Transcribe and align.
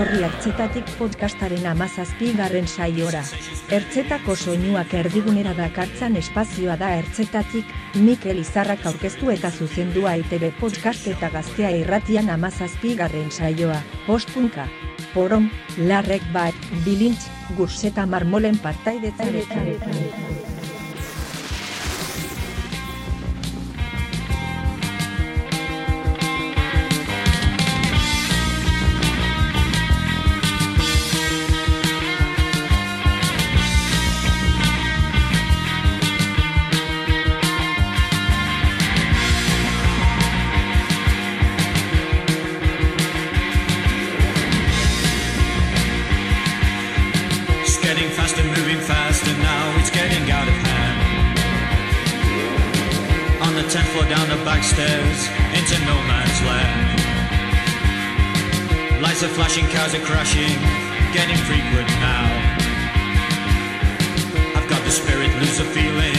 etorri 0.00 0.22
hartzetatik 0.24 0.90
podcastaren 0.96 1.66
amazazpi 1.68 2.30
garren 2.32 2.64
saiora. 2.68 3.20
Ertzetako 3.76 4.32
soinuak 4.32 4.94
erdigunera 4.96 5.52
dakartzan 5.58 6.16
espazioa 6.16 6.78
da 6.80 6.88
ertzetatik, 7.02 7.68
Mikel 8.00 8.40
Izarrak 8.40 8.86
aurkeztu 8.88 9.28
eta 9.34 9.50
zuzendua 9.52 10.16
ITB 10.22 10.54
podcast 10.62 11.10
eta 11.12 11.28
gaztea 11.36 11.74
irratian 11.82 12.32
amazazpi 12.32 12.96
garren 12.96 13.28
saioa. 13.30 13.82
Postpunka. 14.06 14.70
Porom, 15.12 15.50
larrek 15.76 16.24
bat, 16.32 16.68
bilintz, 16.86 17.26
gurseta 17.58 18.06
marmolen 18.08 18.56
partaidetzarekin. 18.64 20.29
Feeling, 65.72 66.09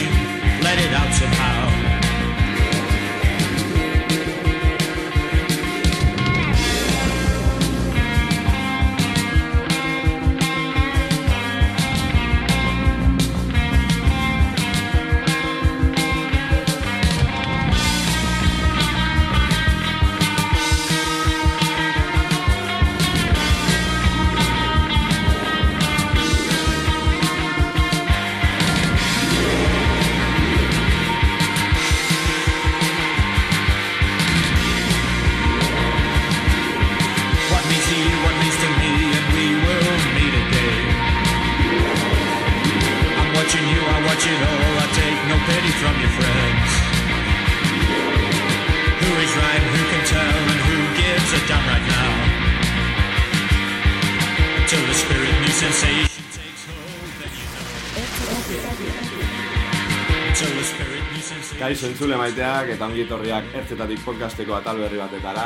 entzule 62.02 62.18
maiteak 62.18 62.70
eta 62.74 62.88
ongi 62.90 63.04
etorriak 63.04 63.52
ertzetatik 63.60 64.00
podcasteko 64.02 64.56
atal 64.58 64.80
berri 64.82 64.98
batetara. 64.98 65.44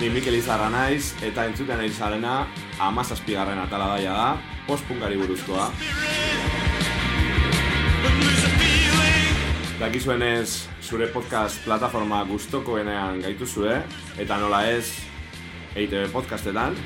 Ni 0.00 0.08
Mikel 0.08 0.38
Izarra 0.38 0.70
naiz 0.72 1.10
eta 1.20 1.44
entzuten 1.44 1.76
nahi 1.76 1.90
zarena 1.92 2.46
amazazpigarren 2.80 3.60
atala 3.60 3.90
daia 3.98 4.14
da, 4.16 4.30
postpunkari 4.64 5.20
buruzkoa. 5.20 5.66
Dakizuenez, 9.82 10.64
zure 10.80 11.10
podcast 11.12 11.60
plataforma 11.66 12.22
gustokoenean 12.32 13.20
gaituzue, 13.28 13.76
eta 14.16 14.40
nola 14.40 14.64
ez, 14.72 14.86
EITB 15.76 16.08
podcastetan. 16.16 16.80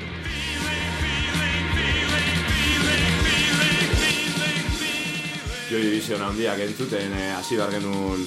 Joi 5.75 5.83
Division 5.83 6.21
handiak 6.23 6.61
entzuten 6.63 7.11
eh, 7.19 7.33
hasi 7.35 7.57
behar 7.59 7.73
genuen 7.73 8.21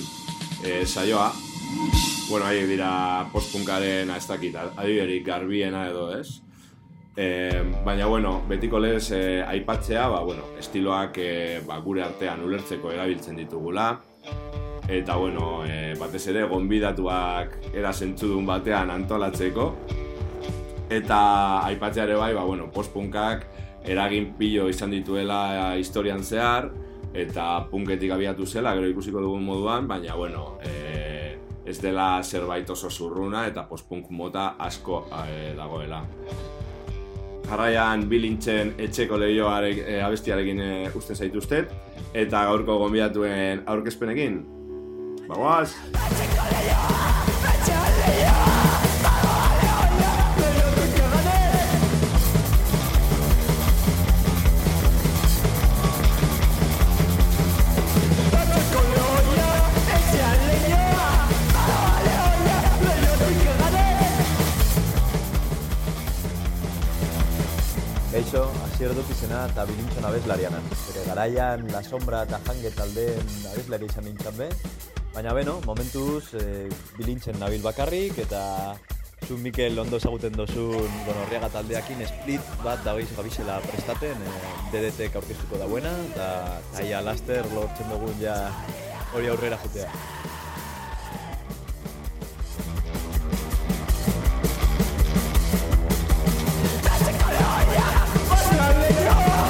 eh, 0.69 0.83
saioa. 0.85 1.31
Bueno, 2.29 2.45
haiek 2.45 2.67
dira 2.69 2.89
postpunkaren 3.33 4.11
ez 4.13 4.25
dakit, 4.29 4.57
adiberik 4.77 5.23
garbiena 5.25 5.87
edo 5.89 6.11
ez. 6.13 6.43
Eh, 7.17 7.63
baina, 7.87 8.05
bueno, 8.05 8.35
betiko 8.51 8.77
lez 8.85 9.15
eh, 9.17 9.41
aipatzea, 9.41 10.03
ba, 10.13 10.19
bueno, 10.29 10.51
estiloak 10.61 11.17
eh, 11.25 11.63
ba, 11.65 11.79
gure 11.81 12.03
artean 12.05 12.43
ulertzeko 12.45 12.93
erabiltzen 12.93 13.41
ditugula. 13.41 13.87
Eta, 14.85 15.17
bueno, 15.17 15.63
eh, 15.65 15.95
batez 15.97 16.27
ere, 16.35 16.43
gonbidatuak 16.51 17.73
era 17.73 17.95
zentzudun 17.95 18.45
batean 18.45 18.93
antolatzeko. 18.93 19.71
Eta 20.91 21.23
aipatzea 21.71 22.05
ere 22.11 22.21
bai, 22.21 22.35
ba, 22.37 22.45
bueno, 22.45 22.69
postpunkak 22.77 23.49
eragin 23.89 24.35
pilo 24.37 24.69
izan 24.69 24.93
dituela 24.93 25.79
historian 25.81 26.21
zehar, 26.21 26.69
eta 27.15 27.49
punketik 27.71 28.13
abiatu 28.13 28.47
zela, 28.47 28.75
gero 28.77 28.89
ikusiko 28.91 29.21
dugun 29.23 29.45
moduan, 29.45 29.89
baina, 29.89 30.15
bueno, 30.17 30.59
e, 30.63 31.37
ez 31.69 31.79
dela 31.83 32.23
zerbait 32.23 32.71
oso 32.71 32.91
zurruna 32.91 33.47
eta 33.49 33.67
postpunk 33.69 34.11
mota 34.11 34.55
asko 34.59 35.07
e, 35.27 35.55
dagoela. 35.57 36.03
Jarraian 37.49 38.05
bilintzen 38.09 38.75
etxeko 38.79 39.17
lehioarek 39.21 39.83
e, 39.87 40.01
abestiarekin 40.05 40.61
e, 40.61 40.73
usten 40.95 41.17
zaituztet, 41.17 41.73
eta 42.13 42.45
gaurko 42.51 42.79
gonbidatuen 42.85 43.65
aurkezpenekin. 43.67 44.43
Bagoaz! 45.29 45.73
Kaixo, 45.93 46.39
asier 47.73 48.29
dut 48.29 48.38
izena 68.79 69.47
eta 69.51 69.65
bilintxon 69.67 70.05
abeslarianan. 70.07 70.63
Bere 70.71 71.05
garaian, 71.07 71.67
La 71.73 71.83
Sombra 71.83 72.23
eta 72.23 72.39
Jange 72.47 72.71
taldeen 72.71 73.27
abeslari 73.51 73.87
izan 73.87 74.05
nintzen 74.05 74.37
be. 74.37 74.49
Baina 75.15 75.33
beno, 75.35 75.61
momentuz 75.67 76.35
e, 76.35 76.69
bilintzen 76.97 77.41
nabil 77.41 77.61
bakarrik 77.61 78.19
eta 78.19 78.77
zu 79.27 79.37
Mikel 79.37 79.79
ondo 79.79 79.97
ezaguten 79.97 80.33
dozun 80.33 80.87
gonorriaga 81.07 81.49
taldeakin 81.57 82.07
split 82.07 82.55
bat 82.63 82.85
dagoiz 82.85 83.09
gabizela 83.17 83.59
prestaten 83.67 84.23
e, 84.23 84.37
DDT 84.71 85.11
aurkeztuko 85.11 85.59
dauena 85.59 85.91
eta 86.13 86.31
aia 86.79 87.03
laster 87.03 87.51
lortzen 87.55 87.91
dugun 87.91 88.15
ja 88.23 88.39
hori 89.13 89.27
aurrera 89.27 89.59
jutea. 89.65 89.91
Go! 99.09 99.48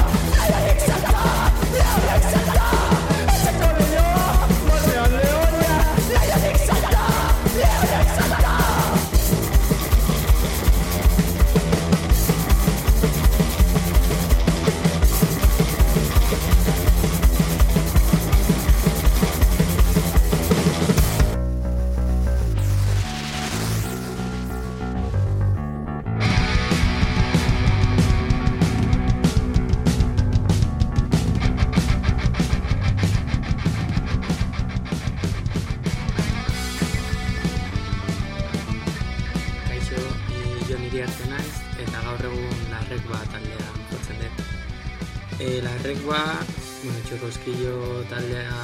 Larrekoa, 46.08 46.40
bueno, 46.84 47.00
txorroskillo 47.04 48.04
taldea 48.08 48.60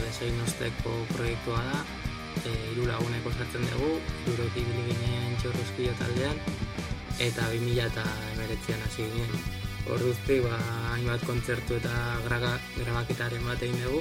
desein 0.00 0.38
osteko 0.40 0.92
proiektua 1.10 1.58
da. 1.60 1.80
E, 2.40 2.52
iru 2.72 2.86
lagunek 2.88 3.26
osatzen 3.28 3.66
dugu, 3.68 3.90
irurotik 4.30 4.64
ibili 4.64 4.94
ginen 4.96 5.34
txorroskillo 5.42 5.92
taldean, 5.98 6.40
eta 7.20 7.50
2000 7.52 7.84
eta 7.90 8.04
emeretzean 8.32 8.80
hasi 8.86 9.10
ginen. 9.12 9.44
Orduzti, 9.92 10.38
ba, 10.46 10.56
hainbat 10.94 11.26
kontzertu 11.28 11.76
eta 11.82 11.92
graga, 12.24 12.54
grabaketaren 12.78 13.44
bat 13.44 13.68
egin 13.68 13.84
dugu, 13.84 14.00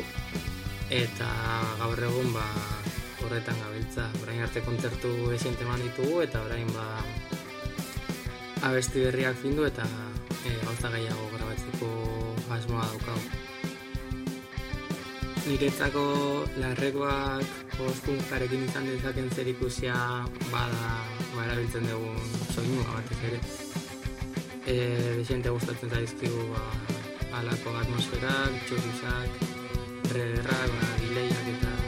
eta 1.03 1.27
gaur 1.81 2.03
egun 2.11 2.31
ba, 2.37 2.45
horretan 3.25 3.59
gabiltza. 3.65 4.07
Orain 4.23 4.45
arte 4.47 4.63
kontzertu 4.63 5.33
esiente 5.35 5.67
eman 5.67 5.83
ditugu, 5.83 6.21
eta 6.23 6.47
orain 6.47 6.71
ba, 6.71 6.87
abesti 8.71 9.03
berriak 9.03 9.35
findu 9.43 9.67
eta 9.67 9.83
e, 10.47 10.55
gauza 10.63 10.95
gehiago 10.95 11.27
grabatzeko 11.35 11.96
asmoa 12.57 12.85
daukau. 12.91 13.19
Niretzako 15.47 16.03
larrekoak 16.59 17.55
postpunkarekin 17.77 18.65
izan 18.67 18.89
dezaken 18.89 19.29
zer 19.31 19.47
ikusia 19.53 19.95
bada 20.51 20.91
ba, 21.35 21.45
erabiltzen 21.45 21.87
dugun 21.87 22.19
soinua 22.51 22.87
batez 22.97 23.19
ere. 23.31 23.41
E, 24.67 24.75
desente 25.21 25.53
gustatzen 25.55 25.93
zaizkigu 25.93 26.47
ba, 26.51 26.63
alako 27.39 27.75
atmosferak, 27.79 28.61
txorusak, 28.67 29.43
rederrak, 30.11 30.79
ba, 30.79 30.95
eta 31.53 31.86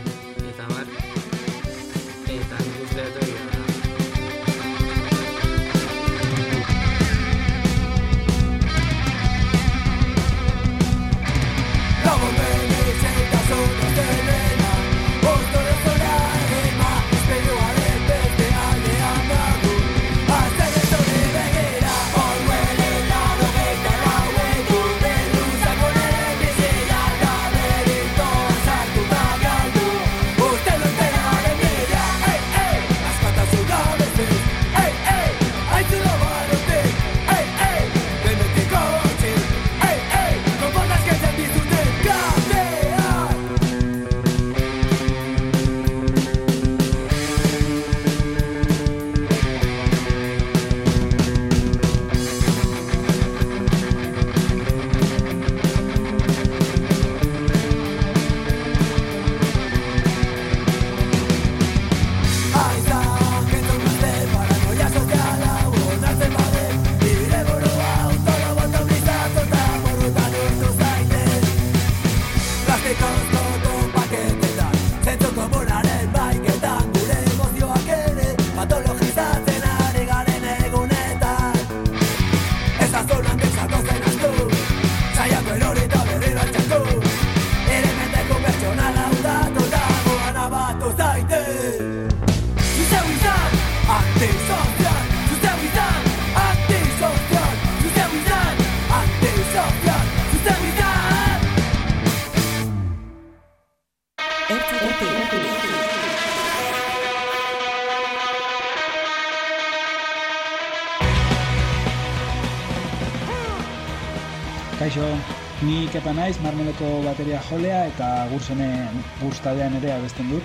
ni 115.90 115.94
kepa 115.94 116.12
naiz, 116.14 116.38
marmoleko 116.44 117.02
bateria 117.02 117.40
jolea 117.50 117.86
eta 117.90 118.28
gursenen 118.30 118.98
guztadean 119.22 119.74
ere 119.80 119.92
abesten 119.96 120.28
dut. 120.30 120.44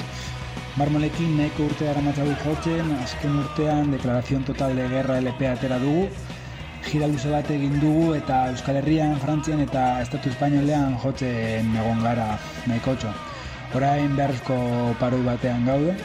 Marmolekin 0.78 1.36
nahiko 1.36 1.66
urte 1.68 1.84
gara 1.84 2.00
matzagu 2.00 2.32
jotzen, 2.44 2.92
azken 3.02 3.36
urtean 3.42 3.90
Deklarazion 3.92 4.44
Total 4.44 4.74
de 4.76 4.86
Guerra 4.88 5.18
LP 5.20 5.44
atera 5.50 5.78
dugu, 5.82 6.06
gira 6.86 7.08
luze 7.08 7.28
bat 7.28 7.50
egin 7.50 7.76
dugu 7.82 8.14
eta 8.14 8.38
Euskal 8.54 8.80
Herrian, 8.80 9.18
Frantzian 9.20 9.60
eta 9.60 10.00
Estatu 10.06 10.32
Espainolean 10.32 10.96
jotzen 11.02 11.76
egon 11.82 12.00
gara 12.06 12.38
nahiko 12.66 12.96
txo. 12.96 13.12
Orain 13.76 14.16
beharrezko 14.16 14.56
paroi 15.02 15.20
batean 15.28 15.68
gaude, 15.68 15.98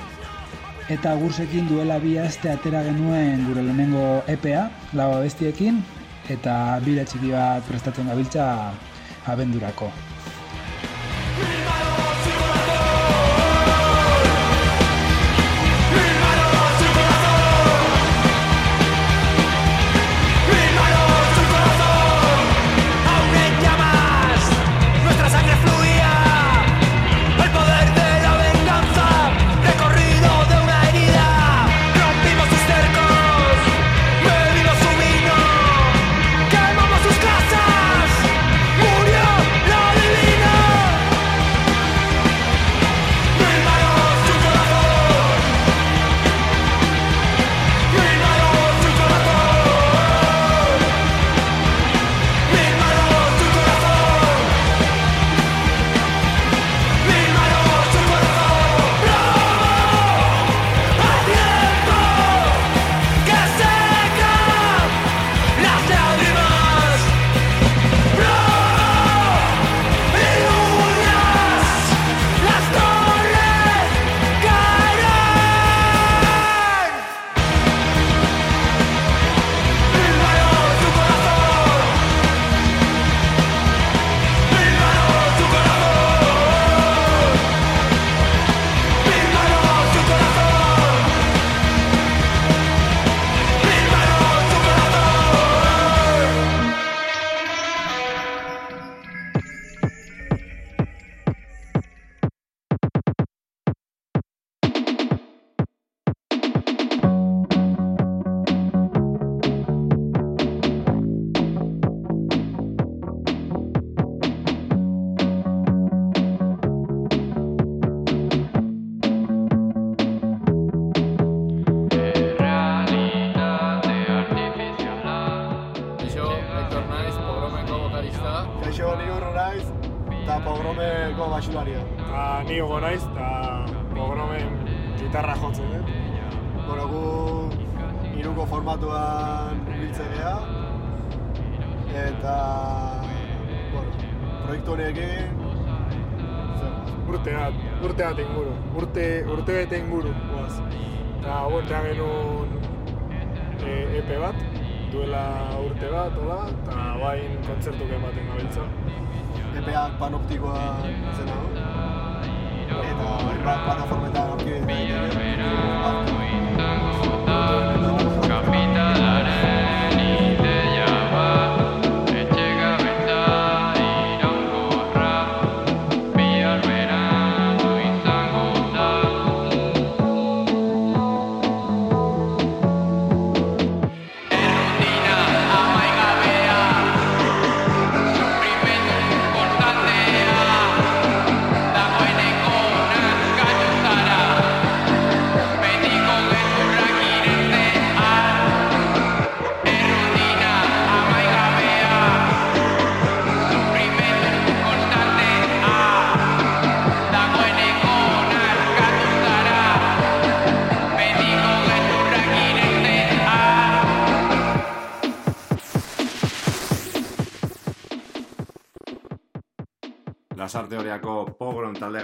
eta 0.90 1.16
gursekin 1.24 1.70
duela 1.72 2.02
bi 2.04 2.18
aste 2.20 2.52
atera 2.52 2.84
genuen 2.92 3.48
gure 3.48 3.64
lehenengo 3.64 4.06
EPA, 4.28 4.68
lau 5.00 5.14
abestiekin, 5.16 5.84
eta 6.30 6.54
bira 6.84 7.08
txiki 7.08 7.32
bat 7.32 7.64
prestatzen 7.72 8.12
gabiltza 8.12 8.52
abendurako. 9.26 9.92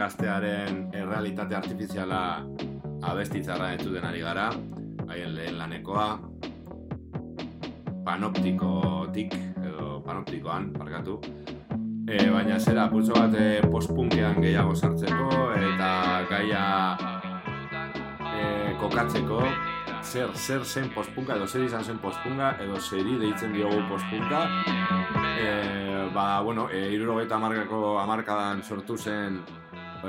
Gaztearen 0.05 0.91
errealitate 0.93 1.55
artifiziala 1.57 2.19
abestitzarra 3.09 3.71
entzuten 3.74 4.03
ari 4.05 4.19
gara, 4.21 4.51
haien 5.09 5.31
lehen 5.33 5.57
lanekoa, 5.57 6.05
panoptikotik, 8.05 9.33
edo 9.65 10.03
panoptikoan, 10.05 10.69
parkatu. 10.77 11.17
E, 12.05 12.19
baina 12.29 12.59
zera, 12.59 12.85
pultso 12.91 13.17
bat 13.17 13.33
e, 13.33 13.47
postpunkean 13.71 14.38
gehiago 14.45 14.75
sartzeko, 14.77 15.50
eta 15.57 15.89
gaia 16.29 16.63
e, 18.29 18.45
kokatzeko, 18.83 19.41
zer, 20.03 20.38
zer 20.38 20.69
zen 20.69 20.93
postpunka, 20.93 21.39
edo 21.39 21.50
zer 21.50 21.65
izan 21.65 21.83
zen 21.83 21.97
postpunka, 22.05 22.53
edo 22.62 22.77
zeri 22.77 23.17
deitzen 23.25 23.57
diogu 23.57 23.81
postpunka, 23.89 24.45
e, 25.33 26.09
ba, 26.13 26.29
bueno, 26.45 26.69
e, 26.69 26.91
irurogeita 26.93 27.41
amarkadan 27.41 28.62
sortu 28.62 29.01
zen 29.01 29.41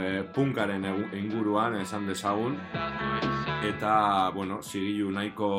e, 0.01 0.23
punkaren 0.35 0.85
inguruan, 1.19 1.81
esan 1.81 2.07
dezagun, 2.09 2.59
eta, 3.67 4.31
bueno, 4.35 4.63
zigilu 4.63 5.11
nahiko 5.11 5.51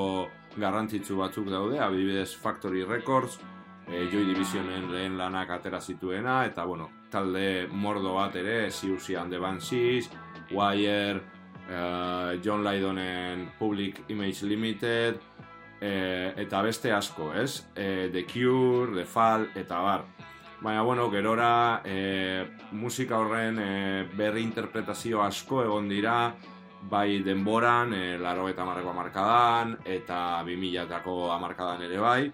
garrantzitsu 0.58 1.18
batzuk 1.18 1.50
daude, 1.50 1.80
adibidez 1.80 2.36
Factory 2.36 2.84
Records, 2.84 3.40
e, 3.88 4.08
Joy 4.12 4.26
Divisionen 4.26 4.92
lehen 4.92 5.18
lanak 5.18 5.52
atera 5.58 5.82
zituena, 5.82 6.44
eta, 6.46 6.66
bueno, 6.66 6.90
talde 7.12 7.68
mordo 7.72 8.14
bat 8.16 8.36
ere, 8.36 8.70
Siouxsie 8.72 9.18
and 9.18 9.32
the 9.32 9.40
Banshees, 9.40 10.10
Wire, 10.52 11.22
eh, 11.70 12.40
John 12.44 12.64
Lydonen 12.64 13.52
Public 13.60 14.04
Image 14.10 14.44
Limited, 14.44 15.20
e, 15.80 16.34
eta 16.38 16.62
beste 16.62 16.92
asko, 16.92 17.34
ez? 17.34 17.68
E, 17.76 18.10
The 18.12 18.26
Cure, 18.26 18.96
The 18.96 19.06
Fall, 19.06 19.50
eta 19.56 19.82
bar. 19.82 20.06
Baina, 20.60 20.82
bueno, 20.82 21.12
gerora 21.12 21.84
e, 21.86 22.48
musika 22.72 23.20
horren 23.20 23.60
e, 23.62 24.08
berri 24.18 24.42
interpretazio 24.42 25.22
asko 25.22 25.62
egon 25.62 25.88
dira, 25.88 26.34
bai 26.90 27.22
denboran, 27.22 27.94
e, 27.94 28.18
laro 28.18 28.48
eta 28.50 28.66
marreko 28.66 28.90
amarkadan, 28.90 29.76
eta 29.86 30.42
2000-ako 30.48 31.30
amarkadan 31.36 31.86
ere 31.86 32.02
bai, 32.02 32.32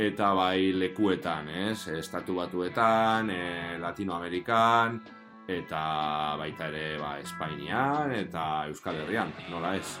eta 0.00 0.32
bai 0.32 0.72
lekuetan, 0.72 1.52
ez? 1.68 1.90
Estatu 1.92 2.38
batuetan, 2.40 3.28
e, 3.36 3.76
Latinoamerikan, 3.84 5.00
eta 5.48 5.82
baita 6.40 6.68
ere 6.72 6.96
ba, 7.00 7.18
Espainian 7.20 8.16
eta 8.16 8.64
Euskal 8.72 9.04
Herrian, 9.04 9.32
nola 9.52 9.76
ez? 9.76 9.98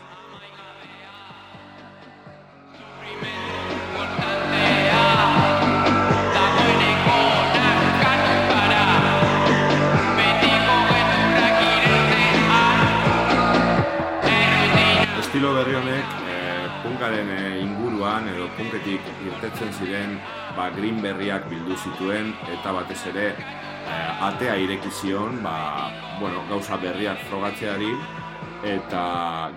Punkaren 16.98 17.28
eh, 17.30 17.62
inguruan 17.62 18.26
edo 18.26 18.48
punketik 18.56 19.04
irtetzen 19.22 19.70
ziren 19.78 20.16
ba, 20.56 20.64
green 20.74 20.98
berriak 20.98 21.44
bildu 21.46 21.76
zituen 21.78 22.32
eta 22.50 22.72
batez 22.74 22.98
ere 23.12 23.26
eh, 23.38 24.24
atea 24.26 24.56
ireki 24.58 24.90
zion 24.90 25.38
ba, 25.44 25.92
bueno, 26.18 26.42
gauza 26.50 26.74
berriak 26.82 27.22
frogatzeari 27.30 27.92
eta 28.66 29.04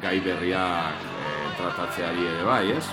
gai 0.03 0.19
berriak 0.21 1.01
eh, 1.01 1.49
tratatzeari 1.57 2.29
ere 2.35 2.45
bai, 2.45 2.61
ez? 2.77 2.85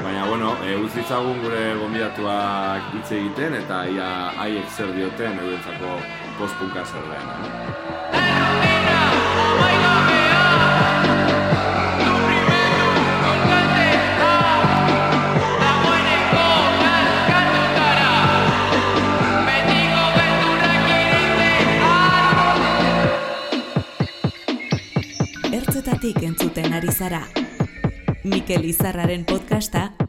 Baina, 0.00 0.24
bueno, 0.32 0.56
e, 0.64 0.80
utzitzagun 0.80 1.44
gure 1.44 1.62
gonbidatuak 1.82 2.88
hitz 2.96 3.10
egiten 3.20 3.60
eta 3.60 3.84
ia 3.84 4.10
haiek 4.40 4.72
zer 4.72 4.96
dioten 4.96 5.44
eurentzako 5.44 6.00
postpunka 6.40 6.88
zer 6.88 7.04
den. 7.12 8.45
Ertzetatik 26.06 26.22
entzuten 26.22 26.72
ari 26.72 26.92
zara. 26.92 27.20
Mikel 28.22 28.64
Izarraren 28.64 29.24
podcasta 29.26 30.05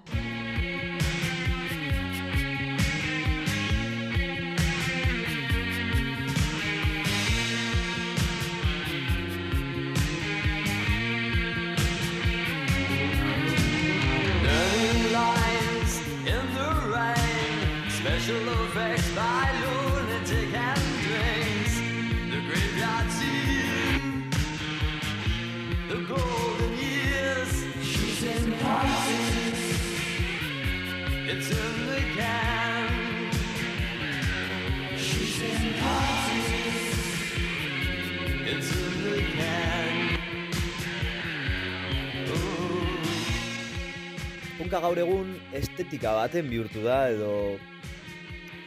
Punka 44.68 44.82
gaur 44.84 45.00
egun 45.00 45.30
estetika 45.56 46.12
baten 46.12 46.50
bihurtu 46.52 46.82
da 46.84 47.06
edo 47.08 47.28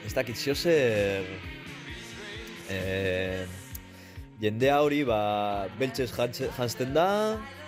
ez 0.07 0.15
dakit 0.17 0.39
zio 0.41 0.55
zer 0.57 1.27
eh, 2.73 3.43
jendea 4.41 4.79
hori 4.81 5.03
ba 5.05 5.19
beltzez 5.77 6.09
jantze- 6.15 6.49
janzten 6.57 6.97
da, 6.97 7.05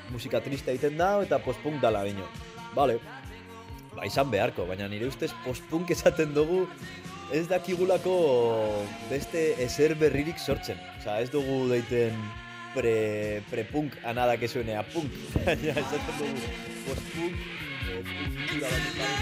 musika 0.09 0.41
triste 0.41 0.73
egiten 0.73 0.97
da 0.97 1.11
eta 1.21 1.43
postpunk 1.45 1.77
dala 1.85 2.07
bino. 2.09 2.25
Vale. 2.73 2.97
Ba 3.93 4.09
izan 4.09 4.33
beharko, 4.33 4.65
baina 4.65 4.89
nire 4.89 5.12
ustez 5.12 5.29
postpunk 5.45 5.93
esaten 5.93 6.33
dugu 6.33 6.62
ez 7.37 7.45
dakigulako 7.53 8.17
beste 9.11 9.51
ezer 9.61 9.93
berririk 10.01 10.41
sortzen. 10.41 10.81
Osa, 11.03 11.21
ez 11.21 11.29
dugu 11.29 11.67
deiten 11.69 12.17
pre, 12.73 13.43
pre-punk 13.53 14.01
anada 14.09 14.39
que 14.41 14.49
suene 14.49 14.81
a 14.81 14.89
punk. 14.89 15.21
Baina, 15.45 15.77
esaten 15.85 16.17
dugu 16.17 16.55
post-punk, 16.89 17.62
eh, 17.89 18.03
puntura 18.05 18.69
bat 18.71 18.85
izan 18.87 19.12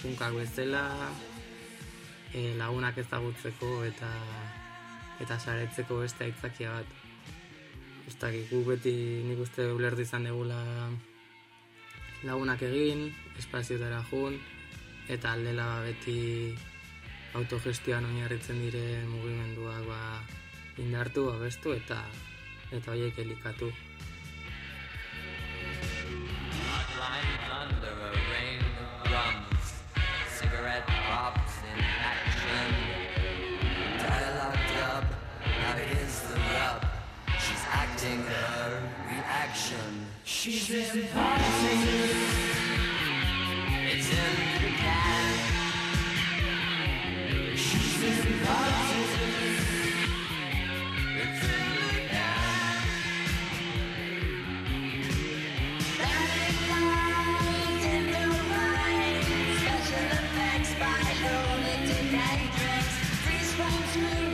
Post-punkak 0.00 0.32
e, 2.34 2.54
lagunak 2.58 2.98
ezagutzeko 2.98 3.84
eta 3.84 4.10
eta 5.20 5.36
saretzeko 5.38 6.00
beste 6.00 6.24
aitzakia 6.24 6.72
bat. 6.78 6.96
Ez 8.08 8.16
dakit, 8.18 8.48
gu 8.50 8.62
beti 8.66 8.94
nik 9.26 9.42
uste 9.44 9.66
ulertu 9.72 10.02
izan 10.06 10.24
degula 10.26 10.60
lagunak 12.24 12.62
egin, 12.66 13.06
espaziotara 13.38 14.00
jun, 14.10 14.38
eta 15.08 15.34
aldela 15.34 15.68
beti 15.84 16.56
autogestioan 17.38 18.08
oinarritzen 18.08 18.58
dire 18.64 19.04
mugimenduak 19.06 19.86
ba, 19.86 20.00
indartu, 20.82 21.28
abestu 21.34 21.76
eta 21.76 22.00
eta 22.70 22.92
horiek 22.92 23.18
elikatu. 23.18 23.70
Under 27.60 27.96
a 28.06 28.10
rain 28.30 28.64
of 28.82 29.08
drums, 29.08 29.72
cigarette 30.38 30.92
pops 31.08 31.49
She's 40.42 40.70
inviting 40.70 41.44
It's 43.92 44.08
in 44.08 44.16
the 44.62 44.70
bag 44.80 45.36
She's 47.58 48.02
inviting 48.02 49.10
It's 51.20 51.44
in 51.44 51.60
the 51.76 52.00
bag 52.08 52.80
Light 56.70 57.84
in 57.84 58.04
the 58.06 58.24
wine 58.48 59.20
Special 59.60 60.08
effects 60.16 60.72
by 60.80 61.00
Lonely 61.20 61.76
Daylight 61.86 62.48
Drinks 62.56 62.96
Freeze 63.20 63.52
runs 63.58 64.29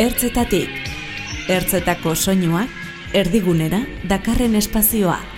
Ertzetatik. 0.00 0.70
Ertzetako 1.52 2.14
soinuak 2.16 2.72
erdigunera 3.20 3.82
dakarren 4.08 4.56
espazioa. 4.56 5.29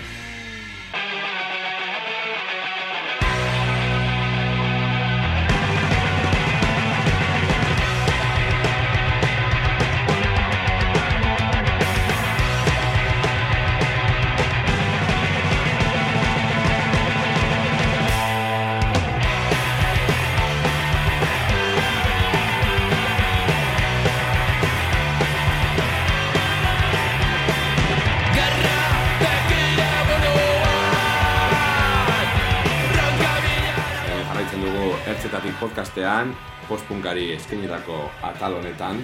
Podcastean, 36.13 36.35
postpunkari 36.67 37.33
eskenitako 37.33 38.09
atal 38.21 38.55
honetan, 38.55 39.01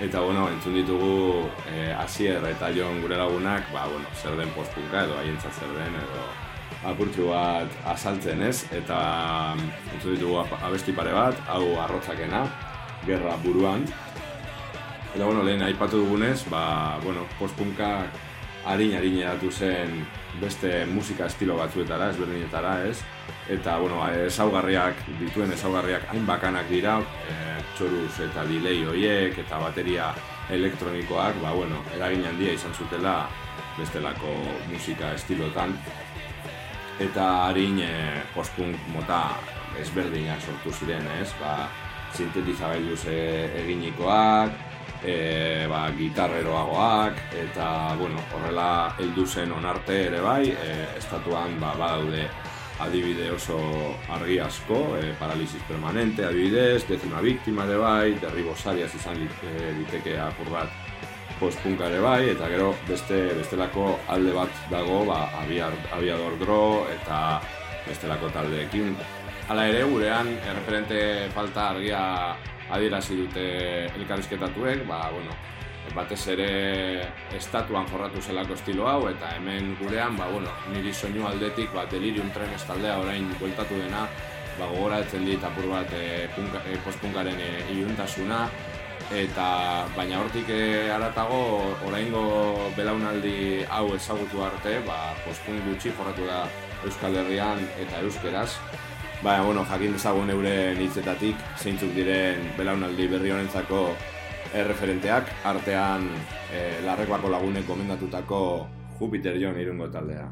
eta 0.00 0.20
bueno, 0.20 0.48
entzun 0.50 0.74
ditugu 0.74 1.46
eh, 1.70 1.94
Asier 1.94 2.42
eta 2.44 2.70
Jon 2.74 3.00
gure 3.00 3.16
lagunak, 3.16 3.70
ba, 3.72 3.86
bueno, 3.86 4.06
zer 4.14 4.36
den 4.36 4.50
postpunka 4.50 5.04
edo 5.04 5.16
haientzat 5.18 5.52
zer 5.52 5.70
den 5.78 5.94
edo 5.94 6.24
apurtxu 6.90 7.28
bat 7.28 7.68
azaltzen 7.86 8.42
ez, 8.42 8.66
eta 8.72 9.54
mm, 9.54 9.70
entzun 9.94 10.14
ditugu 10.16 10.44
abesti 10.62 10.92
pare 10.92 11.12
bat, 11.12 11.36
hau 11.48 11.78
arrotzakena, 11.78 12.46
gerra 13.06 13.36
buruan, 13.42 13.86
Eta, 15.10 15.24
bueno, 15.26 15.42
lehen 15.42 15.62
aipatu 15.66 16.04
dugunez, 16.04 16.44
ba, 16.48 16.96
bueno, 17.02 17.24
postpunka 17.36 18.04
harin-harin 18.64 19.18
eratu 19.22 19.50
zen 19.50 20.06
beste 20.40 20.84
musika 20.86 21.26
estilo 21.26 21.56
batzuetara, 21.58 22.10
ezberdinetara, 22.10 22.74
ez? 22.88 22.98
Eta, 23.50 23.76
bueno, 23.78 24.00
ezaugarriak, 24.26 25.02
dituen 25.20 25.52
ezaugarriak 25.52 26.06
hain 26.12 26.26
bakanak 26.26 26.68
dira, 26.70 26.98
e, 27.28 27.36
txoruz 27.76 28.12
eta 28.28 28.44
delay 28.48 28.84
hoiek 28.86 29.38
eta 29.42 29.58
bateria 29.62 30.10
elektronikoak, 30.50 31.40
ba, 31.42 31.54
bueno, 31.56 31.82
eragin 31.96 32.26
handia 32.30 32.54
izan 32.54 32.74
zutela 32.74 33.16
bestelako 33.78 34.34
musika 34.70 35.14
estilotan. 35.16 35.74
Eta 37.00 37.28
harin 37.48 37.80
e, 37.82 37.92
postpunk 38.34 38.76
mota 38.94 39.22
ezberdinak 39.80 40.42
sortu 40.44 40.72
ziren, 40.72 41.06
ez? 41.20 41.30
Ba, 41.40 41.68
sintetizagailuz 42.14 43.04
e, 43.08 43.20
eginikoak, 43.62 44.69
e, 45.04 45.66
ba, 45.68 45.90
gitarreroagoak, 45.96 47.18
eta, 47.40 47.94
bueno, 47.98 48.20
horrela 48.34 48.94
heldu 48.98 49.26
zen 49.26 49.52
onarte 49.52 50.06
ere 50.06 50.20
bai, 50.20 50.50
e, 50.50 50.96
estatuan 50.98 51.58
ba, 51.60 51.74
badaude 51.78 52.26
adibide 52.80 53.30
oso 53.30 53.58
argi 54.08 54.38
asko, 54.40 54.96
e, 54.96 55.12
paralisis 55.18 55.62
permanente 55.68 56.24
adibidez, 56.24 56.86
dezima 56.88 57.20
biktima 57.20 57.64
ere 57.68 57.76
bai, 57.76 58.14
derribos 58.20 58.66
arias 58.66 58.94
izan 58.94 59.18
lit- 59.20 59.44
liteke 59.78 60.18
apur 60.18 60.48
bat 60.50 60.68
postpunka 61.40 61.86
ere 61.88 62.00
bai, 62.00 62.30
eta 62.34 62.48
gero 62.48 62.74
beste 62.88 63.34
bestelako 63.36 63.98
alde 64.08 64.32
bat 64.36 64.50
dago, 64.70 65.04
ba, 65.08 65.30
abiar, 65.42 65.72
abiador 65.96 66.38
dro 66.38 66.86
eta 66.92 67.40
bestelako 67.86 68.28
taldeekin. 68.32 68.94
Hala 69.48 69.64
ere, 69.66 69.82
gurean, 69.88 70.28
erreferente 70.46 71.28
falta 71.34 71.70
argia 71.70 72.36
adierazi 72.70 73.16
dute 73.22 73.46
elkarrizketatuek, 73.98 74.86
ba, 74.88 75.02
bueno, 75.14 75.36
batez 75.94 76.20
ere 76.34 76.50
estatuan 77.36 77.88
jorratu 77.90 78.22
zelako 78.22 78.54
estilo 78.58 78.88
hau, 78.88 79.08
eta 79.10 79.34
hemen 79.36 79.74
gurean, 79.80 80.16
ba, 80.16 80.28
bueno, 80.30 80.52
niri 80.74 80.92
soinu 80.94 81.26
aldetik, 81.26 81.72
ba, 81.74 81.86
delirium 81.90 82.30
trenes 82.34 82.64
taldea 82.68 82.98
orain 83.02 83.30
bueltatu 83.40 83.78
dena, 83.80 84.06
ba, 84.58 84.66
gogoratzen 84.66 85.26
dit 85.26 85.44
apur 85.44 85.70
bat 85.72 85.92
e, 85.96 86.28
punka, 86.36 86.62
e, 86.68 86.76
postpunkaren 86.84 87.40
e, 87.40 87.50
iluntasuna, 87.74 88.44
eta 89.16 89.46
baina 89.96 90.20
hortik 90.22 90.50
e, 90.54 90.90
aratago 90.94 91.40
oraingo 91.88 92.70
belaunaldi 92.76 93.64
hau 93.68 93.88
ezagutu 93.96 94.44
arte, 94.46 94.78
ba, 94.86 95.16
postpunk 95.24 95.66
gutxi 95.66 95.94
jorratu 95.96 96.28
da 96.28 96.44
Euskal 96.84 97.18
Herrian 97.20 97.60
eta 97.80 98.00
euskeraz. 98.06 98.52
Baina, 99.20 99.42
bueno, 99.44 99.66
jakin 99.68 99.92
dezagun 99.92 100.30
euren 100.32 100.78
hitzetatik, 100.80 101.36
zeintzuk 101.60 101.90
diren 101.92 102.40
belaunaldi 102.56 103.04
berri 103.12 103.34
honentzako 103.34 103.82
erreferenteak, 104.56 105.28
artean 105.44 106.06
e, 106.48 106.62
larrekoako 106.86 107.28
lagunek 107.36 107.68
gomendatutako 107.68 108.40
Jupiter 108.96 109.36
Jon 109.42 109.60
irungo 109.60 109.90
taldea. 109.92 110.24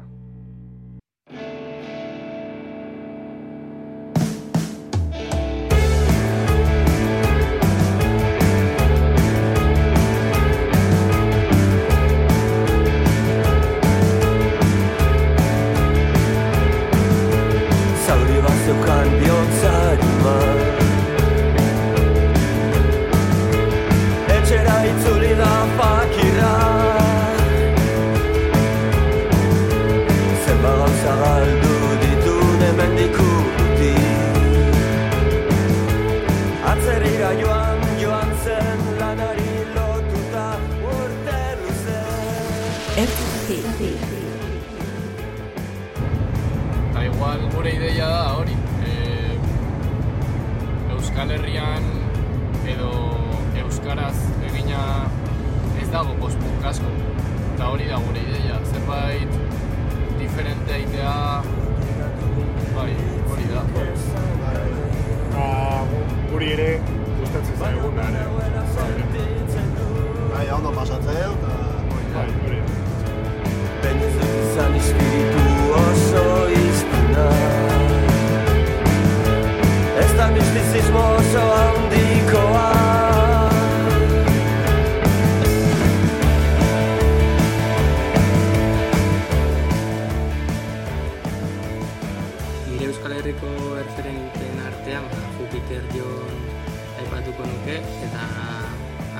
Nuke, 97.69 98.05
eta 98.05 98.23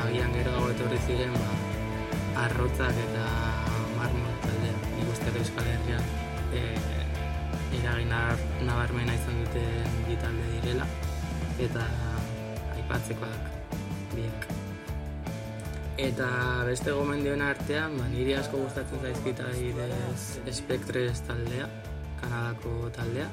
agian 0.04 0.32
geroago 0.34 0.70
etorri 0.74 1.00
ziren, 1.06 1.34
ba, 1.38 1.50
arrotzak 2.46 2.98
eta 3.06 3.26
marmol 3.98 4.38
taldea. 4.46 4.78
Nik 4.98 5.12
uste 5.14 5.34
Euskal 5.38 5.68
Herrian 5.70 6.06
e, 6.54 6.64
eragin 7.80 8.14
nabarmena 8.66 9.18
izan 9.18 9.44
duten 9.44 10.00
bi 10.08 10.18
talde 10.24 10.48
direla, 10.56 10.88
eta 11.68 11.86
aipatzekoak 12.78 13.52
biek. 14.16 14.50
Eta 16.00 16.32
beste 16.66 16.96
gomendioen 16.96 17.44
artean, 17.44 18.00
ba, 18.00 18.08
niri 18.10 18.34
asko 18.40 18.64
gustatzen 18.64 19.04
zaizkit 19.04 19.44
adibidez 19.46 20.58
Spectres 20.62 21.22
taldea, 21.28 21.70
Kanadako 22.24 22.90
taldea. 22.96 23.30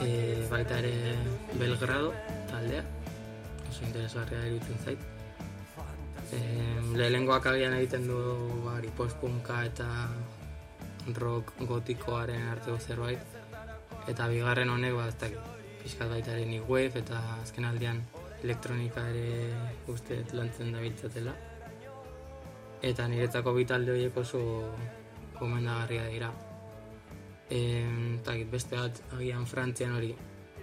E, 0.00 0.10
baita 0.48 0.78
ere 0.80 1.16
Belgrado 1.58 2.14
taldea, 2.48 2.84
oso 3.80 3.86
interesgarria 3.86 4.46
iruditzen 4.46 4.78
zait. 4.84 4.98
E, 6.32 6.38
lehenengoak 6.96 7.46
agian 7.46 7.74
egiten 7.74 8.06
du 8.06 8.18
bari, 8.64 8.88
postpunka 8.96 9.64
eta 9.64 9.88
rock 11.16 11.52
gotikoaren 11.66 12.48
arteko 12.48 12.78
zerbait. 12.78 13.20
Eta 14.08 14.28
bigarren 14.28 14.70
honek, 14.70 14.94
ba, 14.94 15.08
ez 15.08 15.16
dakit, 15.16 15.38
pixkat 15.82 16.08
baita 16.08 16.32
ere 16.32 16.46
ni 16.46 16.60
wave 16.60 17.00
eta 17.00 17.20
azken 17.42 17.64
aldian 17.64 18.02
elektronika 18.42 19.06
ere 19.08 19.54
uste 19.88 20.24
lantzen 20.32 20.72
da 20.72 20.80
biltzatela. 20.80 21.34
Eta 22.82 23.08
niretzako 23.08 23.52
bi 23.54 23.64
talde 23.64 23.92
horiek 23.92 24.16
oso 24.16 24.40
gomendagarria 25.38 26.06
dira. 26.08 26.32
Em, 27.50 28.20
eta 28.20 28.36
beste 28.50 28.76
bat 28.76 29.00
agian 29.16 29.46
Frantzian 29.46 29.96
hori 29.96 30.14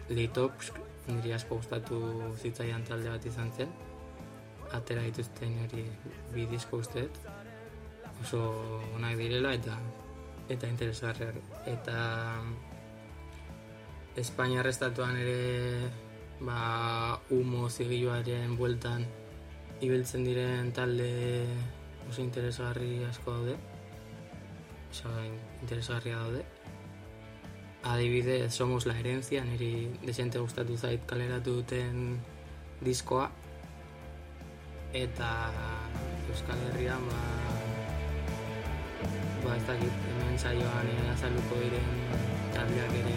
Litopsk, 0.10 0.80
niri 1.08 1.34
asko 1.34 1.60
gustatu 1.62 2.00
zitzaidan 2.38 2.84
talde 2.88 3.10
bat 3.10 3.26
izan 3.26 3.52
zen. 3.52 3.72
Atera 4.76 5.04
dituzten 5.08 5.60
hori 5.64 5.86
bi 6.34 6.46
disko 6.52 6.82
uste 6.84 7.06
dut. 7.08 7.20
Oso 8.22 8.42
onak 8.96 9.16
direla 9.20 9.54
eta 9.56 9.78
eta 10.50 10.68
interesgarriak. 10.68 11.38
Eta 11.68 11.98
Espainiar 14.18 14.66
estatuan 14.66 15.14
ere 15.22 15.92
ba, 16.42 17.20
humo 17.30 17.68
zigiluaren 17.70 18.56
bueltan 18.58 19.06
ibiltzen 19.86 20.24
diren 20.26 20.72
talde 20.74 21.46
oso 22.10 22.24
interesgarri 22.24 23.04
asko 23.06 23.36
daude. 23.36 23.58
Oso 24.90 25.14
interesgarria 25.62 26.18
daude. 26.24 26.42
Adibidez, 27.84 28.54
Somos 28.54 28.86
la 28.86 28.98
herencia, 29.00 29.44
niri 29.46 29.90
desente 30.04 30.40
gustatu 30.40 30.78
zait 30.78 31.04
kaleratu 31.06 31.62
duten 31.62 32.20
diskoa. 32.82 33.30
Eta 34.94 35.30
Euskal 36.30 36.64
Herrian, 36.70 37.04
ba, 37.10 37.22
ba 39.46 39.56
ez 39.56 39.66
dakit, 39.68 40.02
hemen 40.10 40.40
saioan 40.40 40.90
eh, 40.96 41.14
azalduko 41.14 41.62
diren 41.62 41.94
taldeak 42.56 42.98
ere, 43.04 43.16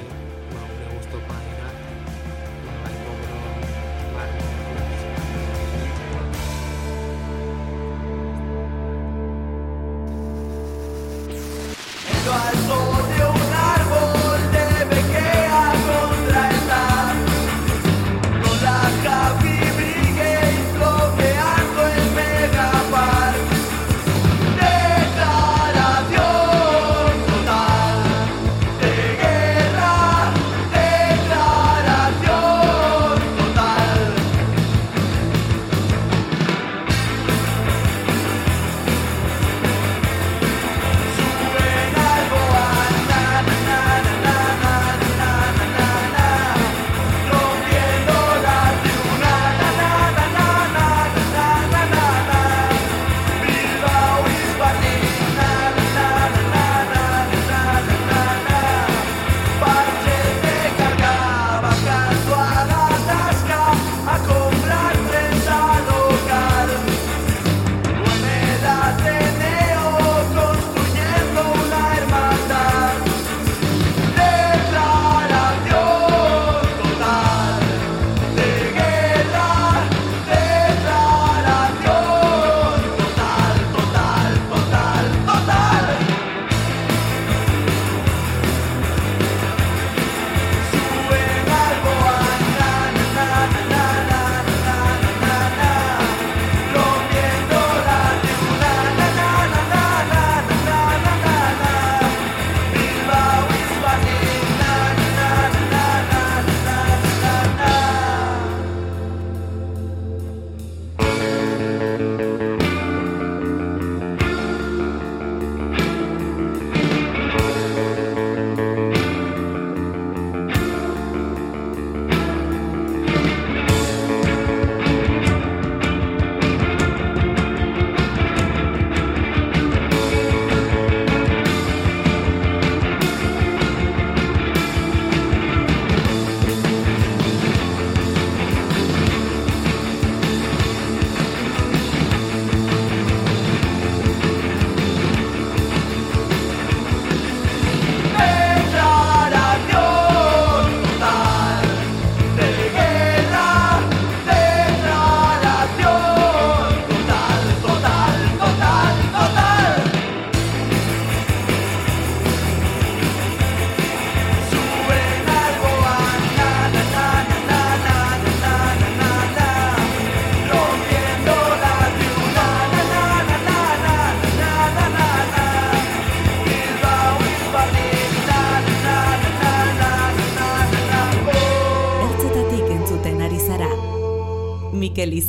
ba, 0.52 0.68
gure 0.68 0.92
gustokoa 0.98 1.59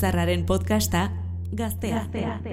Mikel 0.02 0.10
Izarraren 0.10 0.46
podcasta 0.46 1.12
Gaztea. 1.54 2.08
Beti 2.12 2.51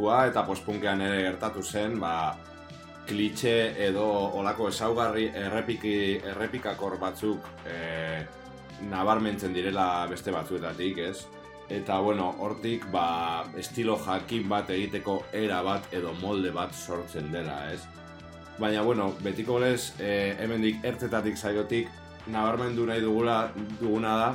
arriskua 0.00 0.26
eta 0.30 0.44
postpunkean 0.46 1.00
ere 1.02 1.22
gertatu 1.22 1.62
zen, 1.62 1.98
ba, 2.00 2.34
klitxe 3.06 3.74
edo 3.76 4.32
olako 4.38 4.68
ezaugarri 4.68 5.30
errepiki, 5.34 6.20
errepikakor 6.24 6.98
batzuk 6.98 7.44
e, 7.66 8.24
nabarmentzen 8.88 9.52
direla 9.52 10.06
beste 10.08 10.30
batzuetatik, 10.30 10.98
ez? 10.98 11.26
Eta, 11.68 12.00
bueno, 12.00 12.34
hortik, 12.38 12.86
ba, 12.90 13.44
estilo 13.56 13.98
jakin 13.98 14.48
bat 14.48 14.70
egiteko 14.70 15.24
era 15.32 15.62
bat 15.62 15.92
edo 15.92 16.14
molde 16.20 16.50
bat 16.50 16.72
sortzen 16.72 17.30
dela, 17.30 17.72
ez? 17.72 17.80
Baina, 18.58 18.82
bueno, 18.82 19.14
betiko 19.22 19.58
lez, 19.58 19.94
e, 20.00 20.36
hemendik 20.40 20.84
ertzetatik 20.84 21.36
zaiotik, 21.36 21.88
nabarmendu 22.26 22.86
nahi 22.86 23.00
dugula, 23.00 23.50
duguna 23.80 24.16
da, 24.16 24.30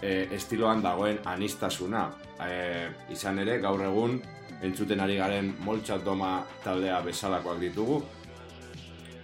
e, 0.00 0.28
estiloan 0.32 0.82
dagoen 0.82 1.20
anistasuna. 1.24 2.08
E, 2.44 2.88
izan 3.14 3.38
ere, 3.38 3.60
gaur 3.62 3.84
egun, 3.84 4.18
entzuten 4.62 5.00
ari 5.00 5.16
garen 5.16 5.54
moltxatoma 5.64 6.44
taldea 6.64 7.00
bezalakoak 7.04 7.60
ditugu. 7.60 8.02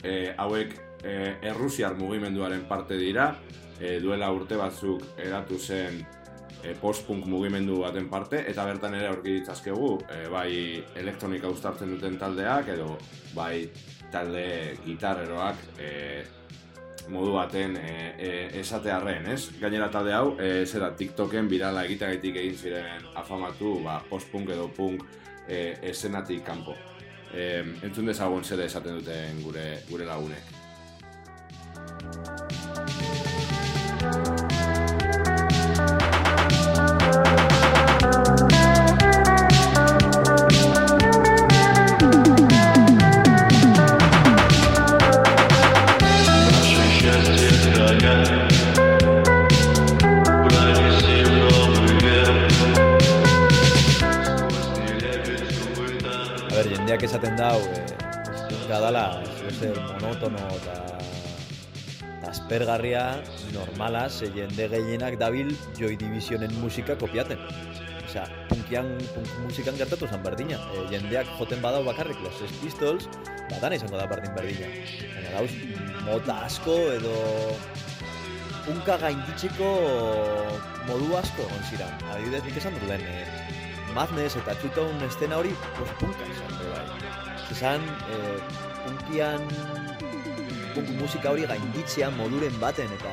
E, 0.03 0.33
hauek 0.37 0.75
e, 1.05 1.37
errusiar 1.51 1.95
mugimenduaren 1.99 2.65
parte 2.69 2.97
dira, 2.99 3.35
e, 3.79 3.99
duela 4.01 4.31
urte 4.33 4.57
batzuk 4.57 5.05
eratu 5.21 5.59
zen 5.59 6.01
e, 6.63 6.75
post-punk 6.81 7.27
mugimendu 7.27 7.81
baten 7.85 8.09
parte, 8.11 8.43
eta 8.51 8.65
bertan 8.69 8.97
ere 8.99 9.09
aurki 9.13 9.39
ditzazkegu, 9.39 9.93
e, 10.09 10.21
bai 10.33 10.51
elektronika 11.01 11.49
uztartzen 11.49 11.95
duten 11.95 12.19
taldeak, 12.21 12.69
edo 12.77 12.97
bai 13.37 13.71
talde 14.13 14.77
gitarreroak 14.85 15.67
e, 15.79 15.91
modu 17.09 17.33
baten 17.35 17.77
e, 17.81 18.15
e, 18.19 18.31
esatearren, 18.61 19.27
ez? 19.33 19.51
Gainera 19.61 19.91
talde 19.91 20.15
hau, 20.15 20.37
e, 20.39 20.67
zera 20.67 20.93
TikToken 20.97 21.49
birala 21.49 21.85
egiteagatik 21.89 22.37
egin 22.43 22.57
ziren 22.57 23.11
afamatu, 23.17 23.79
ba, 23.85 24.01
post-punk 24.11 24.53
edo 24.55 24.69
punk 24.77 25.05
e, 25.49 25.77
esenatik 25.91 26.45
kanpo. 26.47 26.77
E, 27.33 27.63
entzun 27.87 28.11
dezagun 28.11 28.45
zer 28.45 28.67
esaten 28.67 29.01
duten 29.01 29.43
gure, 29.45 29.69
gure 29.91 30.09
lagunek. 30.09 30.59
Aspergarria 62.51 63.23
normala, 63.55 64.11
ze 64.11 64.27
jende 64.35 64.67
gehienak 64.69 65.15
dabil 65.19 65.55
Joy 65.79 65.95
Divisionen 65.97 66.51
musika 66.59 66.97
kopiaten. 66.99 67.39
Osea, 68.03 68.25
punkian, 68.49 68.91
punk 69.15 69.29
musikan 69.45 69.77
gertatu 69.79 70.09
zan 70.11 70.19
berdina. 70.25 70.59
E, 70.75 70.83
jendeak 70.91 71.31
joten 71.39 71.63
badau 71.63 71.85
bakarrik 71.87 72.19
los 72.25 72.35
Sex 72.43 72.51
Pistols, 72.59 73.07
badana 73.53 73.79
izango 73.79 73.95
da 73.95 74.09
berdin 74.11 74.35
berdina. 74.35 74.67
Baina 75.15 75.31
dauz, 75.37 75.53
mota 76.03 76.41
asko 76.49 76.75
edo 76.97 77.15
punka 78.67 78.99
gainditzeko 78.99 79.71
modu 80.91 81.15
asko 81.23 81.47
egon 81.47 81.65
ziren. 81.71 81.95
Adibidez, 82.17 82.43
nik 82.49 82.59
esan 82.59 82.75
dut 82.75 82.89
lehen, 82.91 83.07
eh, 83.07 83.95
Madness 83.95 84.43
eta 84.43 84.59
Two-Tone 84.59 85.07
estena 85.07 85.39
hori 85.39 85.55
pues, 85.79 85.95
punka 86.03 86.27
izan, 86.35 86.59
bai. 86.67 87.15
Izan, 87.55 87.87
eh, 88.11 88.37
punkian 88.83 89.47
punk 90.75 90.93
musika 91.01 91.33
hori 91.35 91.47
gainditzea 91.51 92.11
moduren 92.19 92.57
baten 92.63 92.93
eta 92.99 93.13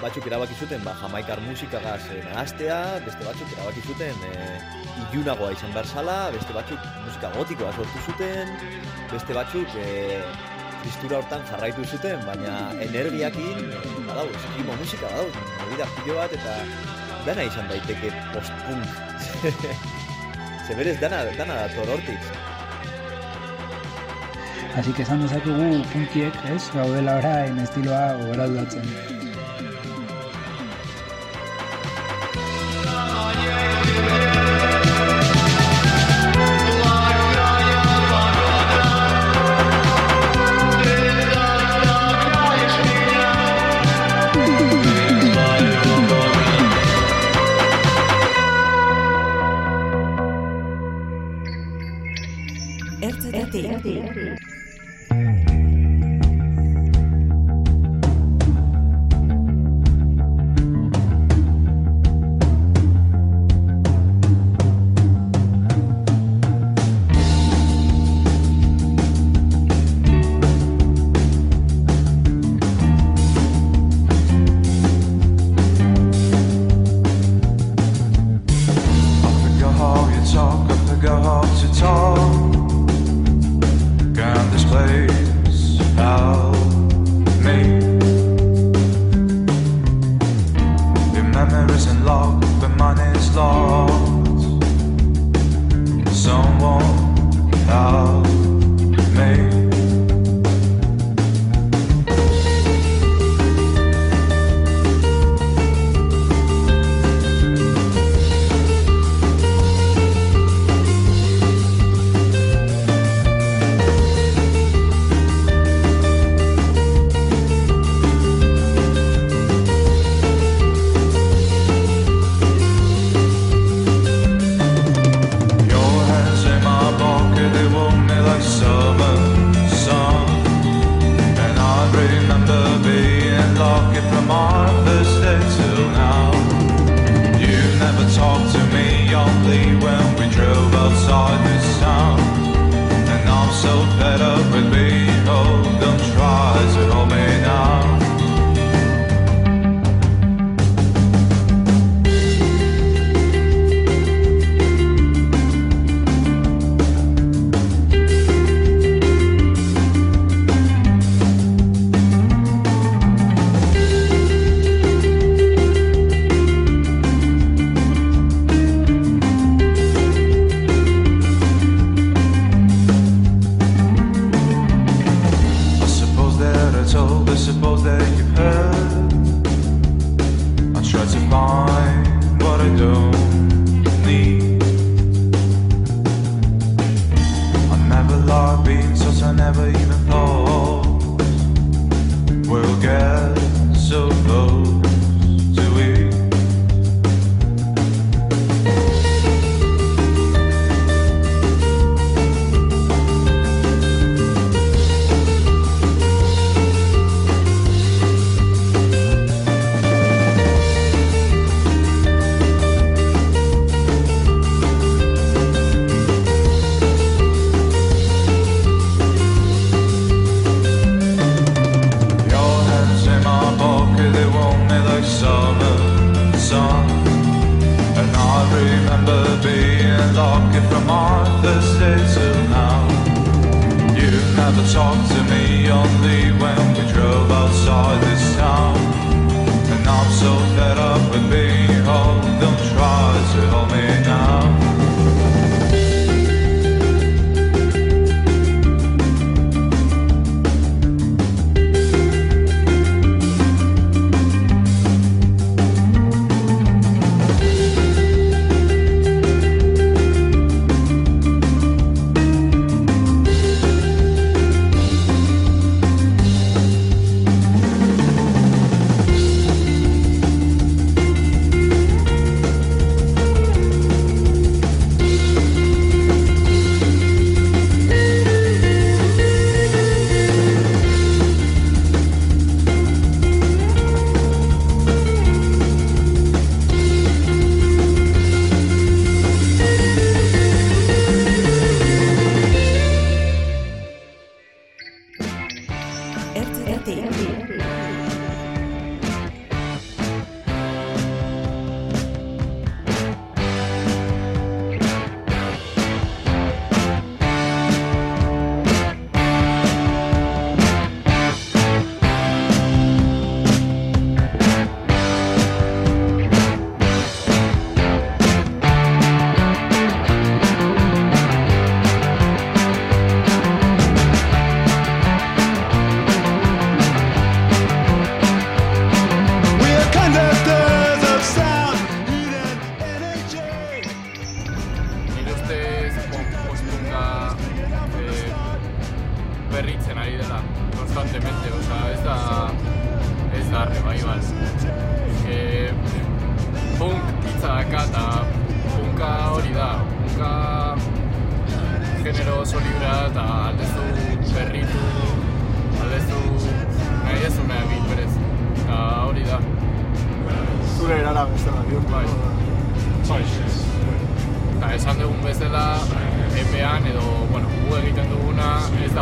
batzuk 0.00 0.26
erabaki 0.28 0.56
zuten 0.60 0.82
ba, 0.84 0.94
jamaikar 1.00 1.40
musikagaz 1.44 2.02
eh, 2.12 2.22
nahastea, 2.30 2.80
beste 3.06 3.28
batzuk 3.28 3.52
erabaki 3.56 3.84
zuten 3.88 4.26
eh, 4.30 4.58
ilunagoa 5.12 5.52
izan 5.54 5.72
behar 5.76 5.86
zala, 5.86 6.18
beste 6.34 6.56
batzuk 6.56 6.90
musika 7.06 7.30
gotikoa 7.36 7.70
sortu 7.72 8.02
zuten, 8.08 8.52
beste 9.12 9.38
batzuk 9.38 9.78
eh, 9.80 10.20
tristura 10.84 11.20
hortan 11.22 11.44
jarraitu 11.48 11.84
zuten, 11.88 12.20
baina 12.28 12.56
energiakin 12.86 13.60
eh, 13.70 13.84
badau, 14.08 14.26
eskimo 14.40 14.76
musika 14.80 15.08
badau, 15.08 15.28
movida 15.62 15.88
pilo 15.96 16.18
bat 16.20 16.34
eta 16.38 16.56
dana 17.28 17.46
izan 17.48 17.70
daiteke 17.72 18.12
post-punk. 18.34 18.84
Ze 20.66 20.76
berez 20.76 20.98
dana, 21.00 21.24
dana 21.38 21.62
dator 21.64 21.96
hortik. 21.96 22.53
Así 24.76 24.92
que 24.92 25.02
esan 25.02 25.20
dezakegu 25.22 25.82
punkiek, 25.92 26.34
ez, 26.50 26.62
gaudela 26.74 27.18
orain 27.20 27.58
estiloa 27.62 28.16
gogoraldatzen. 28.18 29.22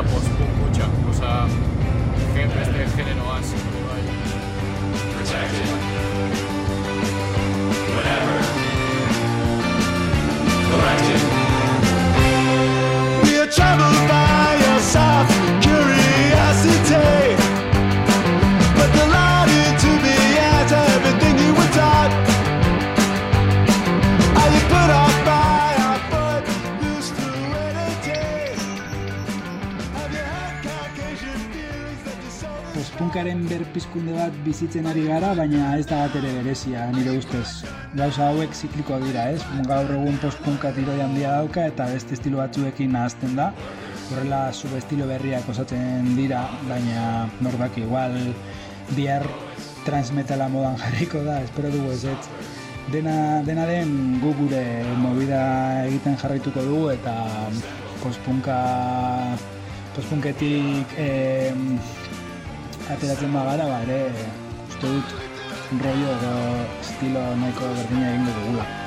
esta. 0.01 0.31
hauteskunde 33.93 34.14
bat 34.16 34.32
bizitzen 34.45 34.86
ari 34.86 35.03
gara, 35.05 35.34
baina 35.36 35.76
ez 35.76 35.84
da 35.84 36.07
bat 36.07 36.14
ere 36.16 36.30
berezia, 36.38 36.86
nire 36.95 37.18
ustez. 37.18 37.62
Gauza 37.95 38.30
hauek 38.30 38.55
zikliko 38.55 38.99
dira, 39.03 39.26
ez? 39.34 39.43
Gaur 39.68 39.90
egun 39.93 40.16
postpunka 40.16 40.72
tiroi 40.72 41.01
handia 41.01 41.36
dauka 41.36 41.66
eta 41.66 41.84
beste 41.93 42.14
estilo 42.14 42.38
batzuekin 42.38 42.93
nahazten 42.93 43.36
da. 43.36 43.53
Horrela 44.11 44.51
subestilo 44.53 45.07
berriak 45.07 45.45
osatzen 45.49 46.16
dira, 46.16 46.49
baina 46.70 47.28
norbak 47.40 47.76
igual 47.76 48.16
bihar 48.97 49.26
transmetala 49.84 50.49
modan 50.49 50.78
jarriko 50.82 51.20
da, 51.24 51.43
espero 51.43 51.68
dugu 51.70 51.93
ez 51.93 52.05
ez. 52.05 52.22
Dena, 52.93 53.43
dena 53.45 53.66
den 53.66 54.20
gu 54.22 54.32
gure 54.40 54.64
movida 54.97 55.84
egiten 55.84 56.16
jarraituko 56.16 56.64
dugu 56.64 56.88
eta 56.97 57.12
postpunka 58.01 58.57
postpunketik 59.93 60.97
eh, 60.97 61.53
ateratzen 62.97 63.32
bagara, 63.32 63.66
ba, 63.70 63.80
ere, 63.86 64.28
uste 64.68 64.86
dut, 64.86 65.16
rollo 65.82 66.14
edo 66.18 66.36
estilo 66.84 67.26
nahiko 67.40 67.74
berdina 67.80 68.14
egingo 68.14 68.38
dugula. 68.38 68.81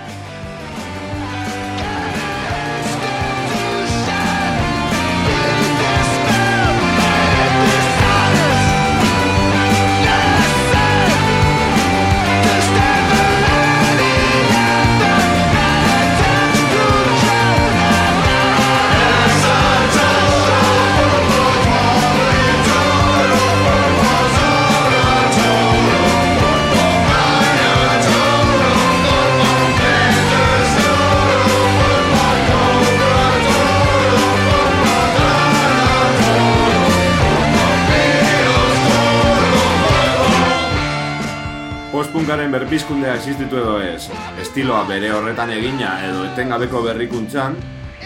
Berpizkundea 42.65 43.13
existitu 43.13 43.59
edo 43.61 43.75
ez, 43.77 44.09
estiloa 44.41 44.85
bere 44.89 45.11
horretan 45.13 45.51
egina 45.53 45.91
edo 46.07 46.23
etengabeko 46.25 46.81
berrikuntzan, 46.81 47.53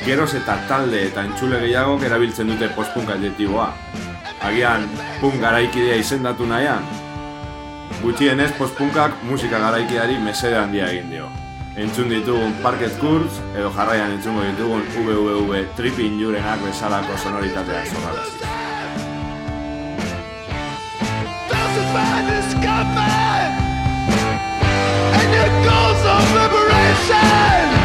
geroz 0.03 0.33
eta 0.35 0.57
talde 0.67 1.05
eta 1.07 1.23
entzule 1.23 1.61
gehiago 1.63 1.95
erabiltzen 2.03 2.51
dute 2.51 2.67
postpunk 2.75 3.13
adjektiboa. 3.15 3.69
Agian, 4.49 4.83
punk 5.21 5.39
garaikidea 5.39 5.95
izendatu 6.01 6.47
nahian, 6.49 6.83
gutxienez 8.01 8.51
postpunkak 8.57 9.23
musika 9.29 9.61
garaikideari 9.63 10.19
mesede 10.25 10.59
handia 10.59 10.91
egin 10.91 11.07
dio. 11.15 11.31
Entzun 11.79 12.11
ditugun 12.11 12.51
Parket 12.59 12.99
Kurz 12.99 13.39
edo 13.55 13.71
jarraian 13.77 14.17
entzungo 14.17 14.43
ditugun 14.43 14.83
VVV 14.97 15.63
Tripping 15.79 16.19
Jurenak 16.19 16.59
bezalako 16.65 17.15
sonoritatea 17.23 17.85
zorralazi. 17.93 18.43
Thousand 21.47 21.89
madness 21.95 23.68
of 26.09 26.31
liberation 26.33 27.78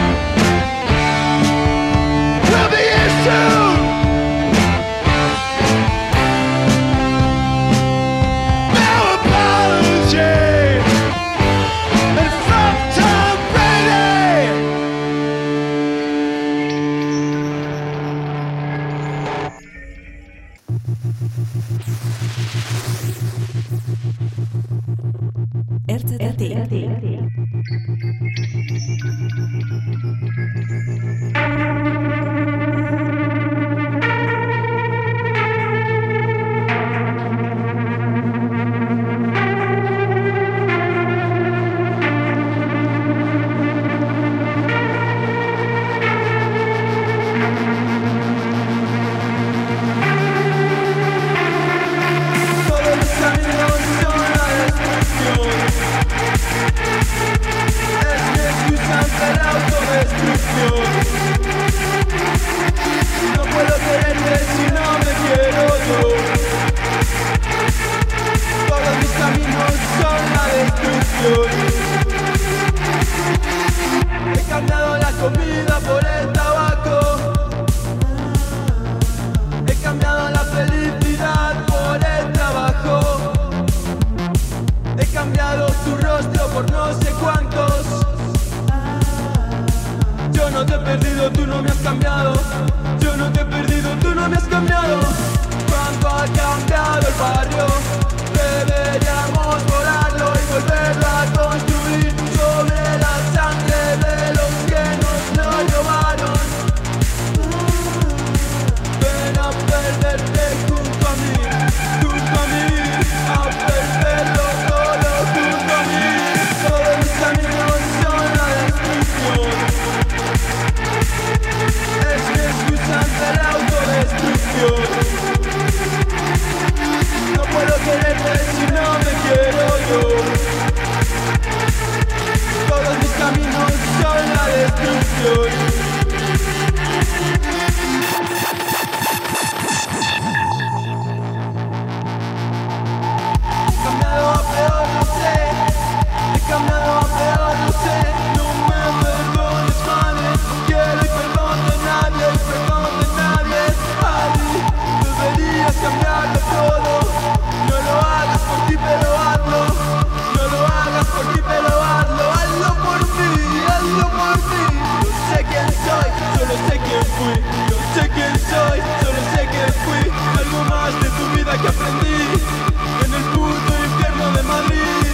en 172.02 173.14
el 173.14 173.24
puto 173.32 173.72
infierno 173.84 174.26
de 174.32 174.42
Madrid. 174.42 175.06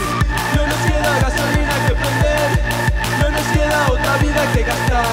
No 0.56 0.62
nos 0.66 0.80
queda 0.88 1.10
gasolina 1.20 1.74
que 1.86 1.94
prender, 1.94 2.48
no 3.20 3.26
nos 3.30 3.46
queda 3.54 3.78
otra 3.90 4.16
vida 4.18 4.52
que 4.52 4.62
gastar. 4.62 5.06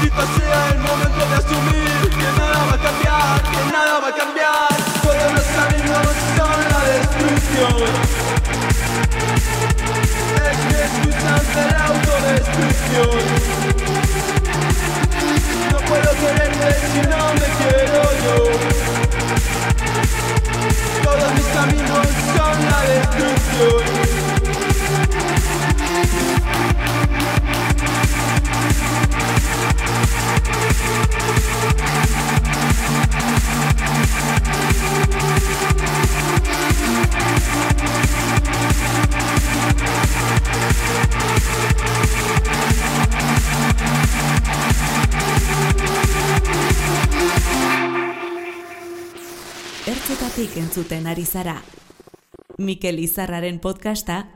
Quizás 0.00 0.28
sea 0.36 0.60
el 0.72 0.78
momento 0.78 1.22
de 1.28 1.34
asumir 1.36 2.10
que 2.10 2.28
nada 2.38 2.58
va 2.64 2.74
a 2.74 2.78
cambiar, 2.78 3.42
que 3.42 3.72
nada 3.72 4.00
va 4.00 4.08
a 4.08 4.14
cambiar. 4.14 4.68
Todos 5.02 5.32
los 5.36 5.46
caminos 5.56 6.06
son 6.36 6.58
la 6.72 6.80
destrucción. 6.92 7.76
Es 10.46 10.58
mi 10.66 10.76
excusa 10.86 11.28
ante 11.36 11.62
la 11.72 11.84
autodestrucción. 11.86 13.20
No 15.72 15.78
puedo 15.88 16.10
quererte 16.22 16.68
si 16.92 17.00
no 17.08 17.20
me 17.34 17.48
quiero 17.58 18.02
yo. 18.24 18.36
Todos 21.06 21.34
mis 21.34 21.46
caminos 21.46 22.08
son 22.36 22.66
la 22.68 22.80
destrucción. 22.82 24.06
Entzuten 50.34 51.06
ari 51.06 51.22
zara. 51.24 51.62
Mikel 52.58 52.98
Izarraren 52.98 53.60
podcasta 53.60 54.26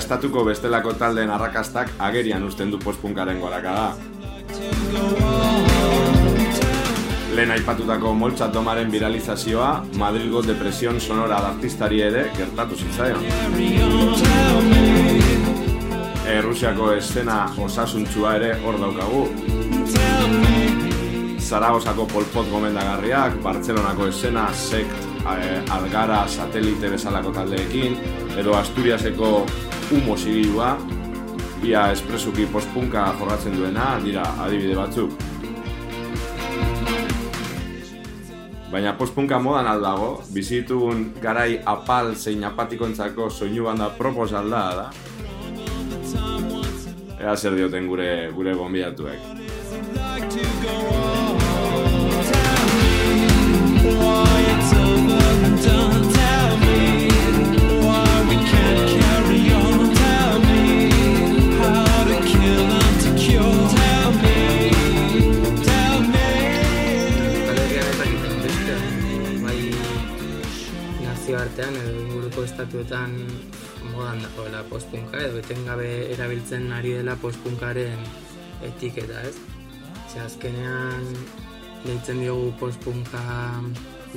estatuko 0.00 0.44
bestelako 0.48 0.94
taldeen 0.96 1.30
arrakastak 1.30 1.92
agerian 1.98 2.44
uzten 2.46 2.70
du 2.72 2.78
postpunkaren 2.80 3.40
gorakada. 3.40 3.92
Lehen 7.36 7.52
aipatutako 7.54 8.12
moltza 8.18 8.48
domaren 8.52 8.90
viralizazioa, 8.90 9.68
Madrilgo 10.00 10.42
depresion 10.46 10.98
sonora 11.00 11.38
artistari 11.50 12.00
ere 12.02 12.24
gertatu 12.36 12.78
zitzaion. 12.80 13.28
Errusiako 16.30 16.90
eszena 16.96 17.38
osasuntsua 17.68 18.34
ere 18.40 18.50
hor 18.64 18.80
daukagu. 18.80 19.22
Zaragozako 21.40 22.06
polpot 22.10 22.50
gomendagarriak, 22.50 23.40
Bartzelonako 23.42 24.06
eszena, 24.10 24.48
sekt, 24.54 25.08
eh, 25.36 25.72
algara, 25.74 26.22
satelite 26.28 26.90
bezalako 26.90 27.32
taldeekin, 27.34 27.98
edo 28.38 28.54
Asturiaseko 28.54 29.32
humo 29.90 30.16
zigilua, 30.16 30.78
ia 31.62 31.90
espresuki 31.92 32.46
postpunka 32.46 33.14
jorratzen 33.18 33.56
duena, 33.58 33.98
dira 34.04 34.22
adibide 34.44 34.76
batzuk. 34.78 35.10
Baina 38.70 38.92
postpunka 38.94 39.38
modan 39.42 39.66
aldago, 39.66 40.22
bizitugun 40.34 41.08
garai 41.22 41.58
apal 41.66 42.14
zein 42.14 42.44
apatikontzako 42.46 43.30
soinu 43.30 43.64
banda 43.66 43.90
propos 43.98 44.32
alda 44.32 44.62
da. 44.78 44.90
Ea 47.20 47.36
zer 47.36 47.58
dioten 47.58 47.90
gure 47.90 48.30
gure 48.36 48.54
gonbidatuek. 48.54 49.18
Why 54.00 54.40
it's 54.54 54.72
over 54.72 56.19
nazioartean 71.60 71.76
edo 71.76 72.00
inguruko 72.00 72.42
estatuetan 72.44 73.12
modan 73.92 74.22
dagoela 74.22 74.62
postpunka 74.70 75.20
edo 75.20 75.38
etengabe 75.38 75.88
erabiltzen 76.14 76.72
ari 76.72 76.94
dela 76.96 77.16
postpunkaren 77.20 78.00
etiketa, 78.64 79.20
ez? 79.28 79.36
Ze 80.12 80.20
azkenean 80.20 81.04
deitzen 81.84 82.20
diogu 82.20 82.52
postpunka 82.58 83.20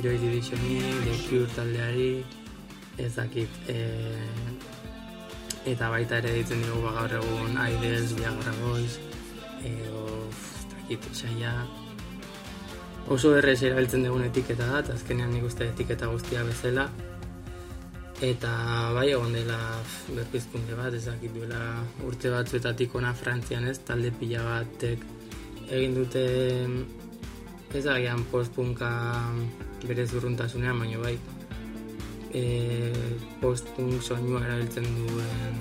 Joy 0.02 0.18
Divisioni, 0.18 0.80
The 1.04 1.16
Cure 1.28 1.50
taldeari, 1.54 2.24
ez 2.98 3.14
dakit, 3.14 3.50
e, 3.68 3.78
eta 5.66 5.90
baita 5.90 6.18
ere 6.18 6.32
deitzen 6.32 6.62
diogu 6.64 6.82
ba, 6.82 6.96
gaur 6.98 7.16
egun 7.20 7.56
Idols, 7.68 8.16
Viagra 8.18 8.56
Boys, 8.64 8.98
edo, 9.62 10.28
ez 10.32 10.68
dakit, 10.72 11.10
saia, 11.12 11.54
oso 13.06 13.36
errez 13.36 13.62
erabiltzen 13.62 14.04
dugun 14.04 14.24
etiketa 14.24 14.66
da, 14.66 14.80
eta 14.80 14.96
azkenean 14.96 15.32
nik 15.32 15.44
uste 15.44 15.68
etiketa 15.68 16.08
guztia 16.12 16.44
bezala. 16.44 16.88
Eta 18.22 18.50
bai 18.94 19.08
egon 19.10 19.32
dela 19.34 19.58
berpizkunde 20.14 20.76
bat, 20.78 20.94
ez 20.94 21.04
dakit 21.08 21.32
duela 21.34 21.82
urte 22.06 22.30
batzuetatik 22.30 22.94
ona 22.94 23.10
Frantzian 23.14 23.66
ez, 23.66 23.80
talde 23.82 24.12
pila 24.14 24.44
batek 24.46 25.02
egin 25.70 25.96
dute 25.96 26.22
ez 27.74 27.86
agian 27.90 28.22
postpunka 28.30 28.90
bere 29.84 30.06
zurruntasunean, 30.06 30.78
baina 30.78 31.00
bai 31.02 31.16
e, 32.34 32.44
postpunk 33.40 34.02
soinua 34.02 34.44
erabiltzen 34.46 34.86
duen 34.94 35.58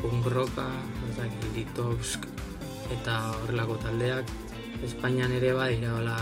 punk 0.00 0.26
rocka, 0.34 0.66
ez 1.08 1.14
dakit, 1.20 1.48
Litovsk 1.54 2.26
eta 2.98 3.16
horrelako 3.42 3.78
taldeak. 3.86 4.30
Espainian 4.84 5.32
ere 5.32 5.54
badira 5.56 5.94
hola 5.96 6.16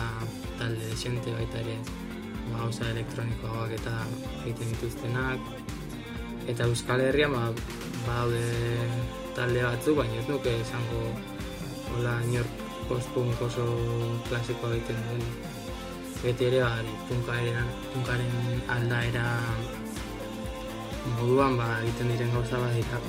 talde 0.58 0.92
desente 0.92 1.32
baita 1.34 1.60
ere 1.64 2.03
gauza 2.53 2.88
elektronikoak 2.90 3.74
eta 3.78 3.95
egiten 4.45 4.74
dituztenak. 4.74 5.49
Eta 6.51 6.68
Euskal 6.68 7.01
Herrian 7.01 7.32
ba, 7.32 7.47
badaude 8.05 8.45
talde 9.36 9.64
batzu, 9.64 9.97
baina 9.99 10.20
ez 10.20 10.28
nuke 10.28 10.53
esango 10.61 11.03
hola 11.95 12.18
inor 12.28 12.49
postpunk 12.88 13.42
oso 13.49 13.66
klasikoa 14.28 14.74
egiten 14.76 15.01
duen. 15.09 15.26
Beti 16.24 16.49
ere 16.51 16.62
ba, 16.64 16.72
punkaren, 17.09 17.74
punkaren 17.92 18.62
aldaera 18.76 19.26
moduan 21.18 21.57
ba, 21.61 21.68
egiten 21.82 22.12
diren 22.14 22.34
gauza 22.36 22.61
badira 22.61 23.01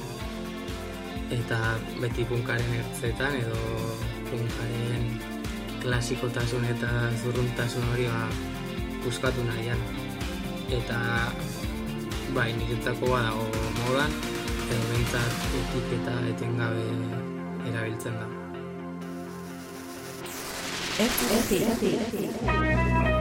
eta 1.34 1.58
beti 2.02 2.26
punkaren 2.30 2.74
ertzetan 2.80 3.34
edo 3.40 3.62
punkaren 4.30 5.08
klasikotasun 5.82 6.66
eta 6.70 6.90
zurruntasun 7.22 7.88
hori 7.94 8.06
ba, 8.10 8.28
buskatu 9.06 9.46
nahian. 9.46 9.80
Eta 10.74 10.98
bai, 12.34 12.50
niretzako 12.58 13.14
badago 13.14 13.46
modan, 13.80 14.12
edo 14.66 14.86
bentsat 14.92 15.50
etiketa 15.62 16.18
etengabe 16.34 16.88
erabiltzen 17.70 18.18
da. 18.22 18.28
Hoy 20.96 23.15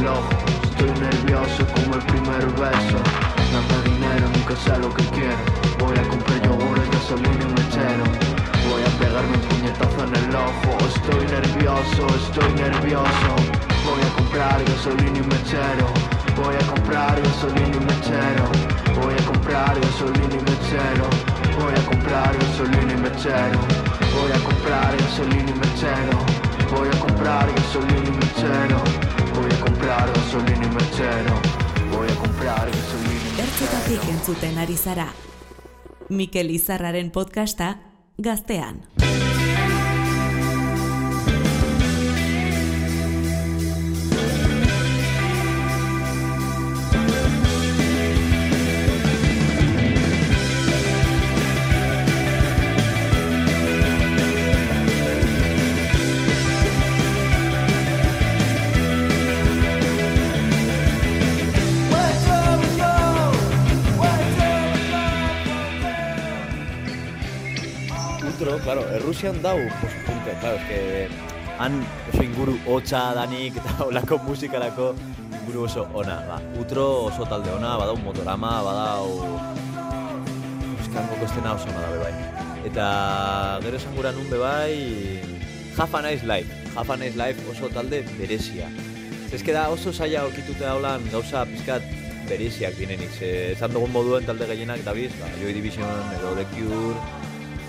el 0.00 0.06
ojo. 0.06 0.28
Estoy 0.62 0.90
nervioso 1.00 1.66
como 1.74 1.94
el 1.94 2.02
primer 2.06 2.46
beso. 2.54 2.98
Dame 3.52 3.76
dinero, 3.84 4.26
nunca 4.34 4.54
sé 4.56 4.78
lo 4.78 4.92
que 4.94 5.04
quiero. 5.16 5.42
Voy 5.78 5.96
a 5.98 6.02
comprar 6.08 6.40
yogur, 6.42 6.78
gasolina 6.92 7.42
y 7.42 7.52
mechero. 7.58 8.04
Voy 8.68 8.82
a 8.82 8.92
pegarme 8.98 9.34
un 9.34 9.44
puñetazo 9.48 10.00
en 10.04 10.14
el 10.22 10.34
ojo. 10.36 10.70
Estoy 10.94 11.24
nervioso, 11.26 12.02
estoy 12.22 12.52
nervioso. 12.54 13.30
Voy 13.86 14.02
a 14.02 14.10
comprar 14.16 14.64
gasolina 14.64 15.18
y 15.18 15.26
mechero. 15.34 15.86
Voy 16.36 16.54
a 16.54 16.66
comprar 16.72 17.20
gasolina 17.20 17.76
y 17.76 17.84
mechero. 17.90 18.44
Voy 19.00 19.14
a 19.14 19.24
comprar 19.26 19.74
gasolina 19.80 20.34
y 20.34 20.42
mechero. 20.50 21.06
Voy 21.58 21.74
a 21.74 21.82
comprar 21.90 22.32
gasolina 22.38 22.92
y 22.92 23.00
mechero. 23.06 23.60
Voy 24.14 24.30
a 24.30 24.40
comprar 24.46 24.96
gasolina 24.96 25.50
y 25.50 25.58
mechero. 25.58 26.18
Voy 26.70 26.88
a 26.88 27.00
comprar 27.00 27.46
gasolina 27.54 28.08
y 28.08 28.16
mechero. 28.22 29.07
Comprar 29.88 30.12
gasolina 30.12 30.66
y 30.66 30.68
mechero. 30.68 31.40
Voy 31.90 32.08
a 32.08 32.14
comprar 32.16 32.70
gasolina 32.70 33.36
y 33.36 33.40
Ertzetatik 33.40 34.08
entzuten 34.10 34.58
ari 34.58 34.76
zara. 34.76 35.14
Mikel 36.10 36.50
Izarraren 36.50 37.10
podcasta 37.10 37.80
gaztean. 38.18 38.84
Errusian 69.08 69.38
dau 69.40 69.56
postpunka, 69.80 70.34
claro, 70.36 70.58
es 70.68 71.08
han 71.56 71.78
oso 72.12 72.22
inguru 72.22 72.58
hotza 72.68 73.14
danik 73.16 73.54
eta 73.56 73.86
olako 73.86 74.18
musikarako 74.26 74.88
inguru 75.38 75.62
oso 75.64 75.86
ona. 75.96 76.18
Ba, 76.28 76.36
Utro 76.60 77.06
oso 77.06 77.24
talde 77.24 77.48
ona, 77.48 77.70
badau 77.80 77.96
motorama, 78.04 78.50
badau 78.66 79.08
euskangoko 80.74 81.24
estena 81.24 81.54
oso 81.56 81.72
ona 81.72 81.88
bai. 82.02 82.12
Eta 82.68 82.88
gero 83.64 83.80
esan 83.80 83.96
gura 83.96 84.12
nun 84.12 84.28
be 84.28 84.42
bai 84.42 84.76
Half 85.78 85.94
a 85.94 86.02
Nice 86.02 86.28
Life. 86.28 86.52
Half 86.76 86.90
a 86.90 86.96
Nice 87.00 87.16
Life 87.16 87.48
oso 87.48 87.72
talde 87.72 88.02
berezia. 88.18 88.68
Ez 89.32 89.40
da 89.40 89.70
oso 89.70 89.90
zaila 89.90 90.26
okitute 90.28 90.68
haulan 90.68 91.00
gauza 91.08 91.46
pizkat 91.46 91.80
bereziak 92.28 92.76
direnik. 92.76 93.08
Ze, 93.16 93.52
esan 93.56 93.72
dugun 93.72 93.88
moduen 93.90 94.28
talde 94.28 94.44
gehienak 94.52 94.84
dabiz, 94.84 95.14
ba, 95.16 95.32
Joy 95.40 95.56
Division 95.56 96.12
edo 96.18 96.36
The 96.36 96.44
Cure, 96.52 97.17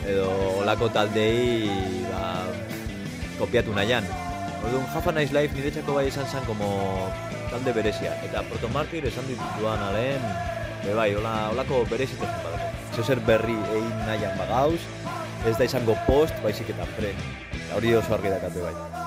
edo 0.08 0.30
olako 0.62 0.89
taldei 0.93 1.70
ba, 2.12 2.45
kopiatu 3.39 3.74
nahian. 3.76 4.06
Orduan, 4.60 4.86
Half 4.91 5.08
a 5.08 5.12
Nice 5.16 5.34
Life 5.34 5.56
niretzako 5.56 5.95
bai 5.95 6.08
esan 6.08 6.28
zen 6.28 6.43
como 6.45 6.68
talde 7.50 7.74
berezia. 7.74 8.16
Eta 8.28 8.43
Proto 8.43 8.70
Martyr 8.76 9.08
esan 9.08 9.28
dituan 9.28 9.80
alen, 9.80 10.24
be 10.84 10.93
bai, 10.93 11.14
hola, 11.16 11.50
olako 11.56 11.86
berezitasun 11.89 12.43
badako. 12.43 12.72
Zeo 12.95 13.04
zer 13.04 13.24
berri 13.24 13.56
egin 13.56 13.91
nahian 14.06 14.36
bagauz, 14.39 14.82
ez 15.47 15.58
da 15.58 15.68
izango 15.68 15.95
post, 16.08 16.36
baizik 16.43 16.76
eta. 16.76 16.88
Eta 17.00 17.78
hori 17.78 17.95
oso 17.95 18.20
argi 18.20 18.36
dakate 18.36 18.66
bai. 18.68 18.99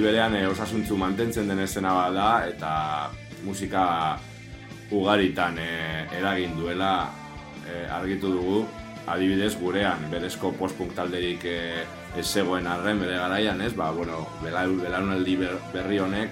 Aldi 0.00 0.08
berean 0.08 0.34
e, 0.34 0.46
osasuntzu 0.48 0.96
mantentzen 0.96 1.48
den 1.48 1.58
esena 1.60 1.92
bat 1.92 2.14
da 2.14 2.28
eta 2.48 3.10
musika 3.44 4.16
ugaritan 4.90 5.58
e, 5.60 6.06
eragin 6.16 6.54
duela 6.56 7.10
e, 7.68 7.84
argitu 7.84 8.30
dugu 8.32 8.62
adibidez 9.06 9.58
gurean 9.60 10.06
berezko 10.10 10.54
postpunk 10.56 10.94
talderik 10.96 11.44
e, 11.44 11.84
ez 12.16 12.24
zegoen 12.26 12.66
arren 12.66 12.98
bere 12.98 13.18
garaian, 13.18 13.60
ez? 13.60 13.74
Ba, 13.76 13.90
bueno, 13.92 14.26
belaun- 14.42 14.80
belaunaldi 14.80 15.36
ber- 15.36 15.60
berri 15.74 15.98
honek 16.00 16.30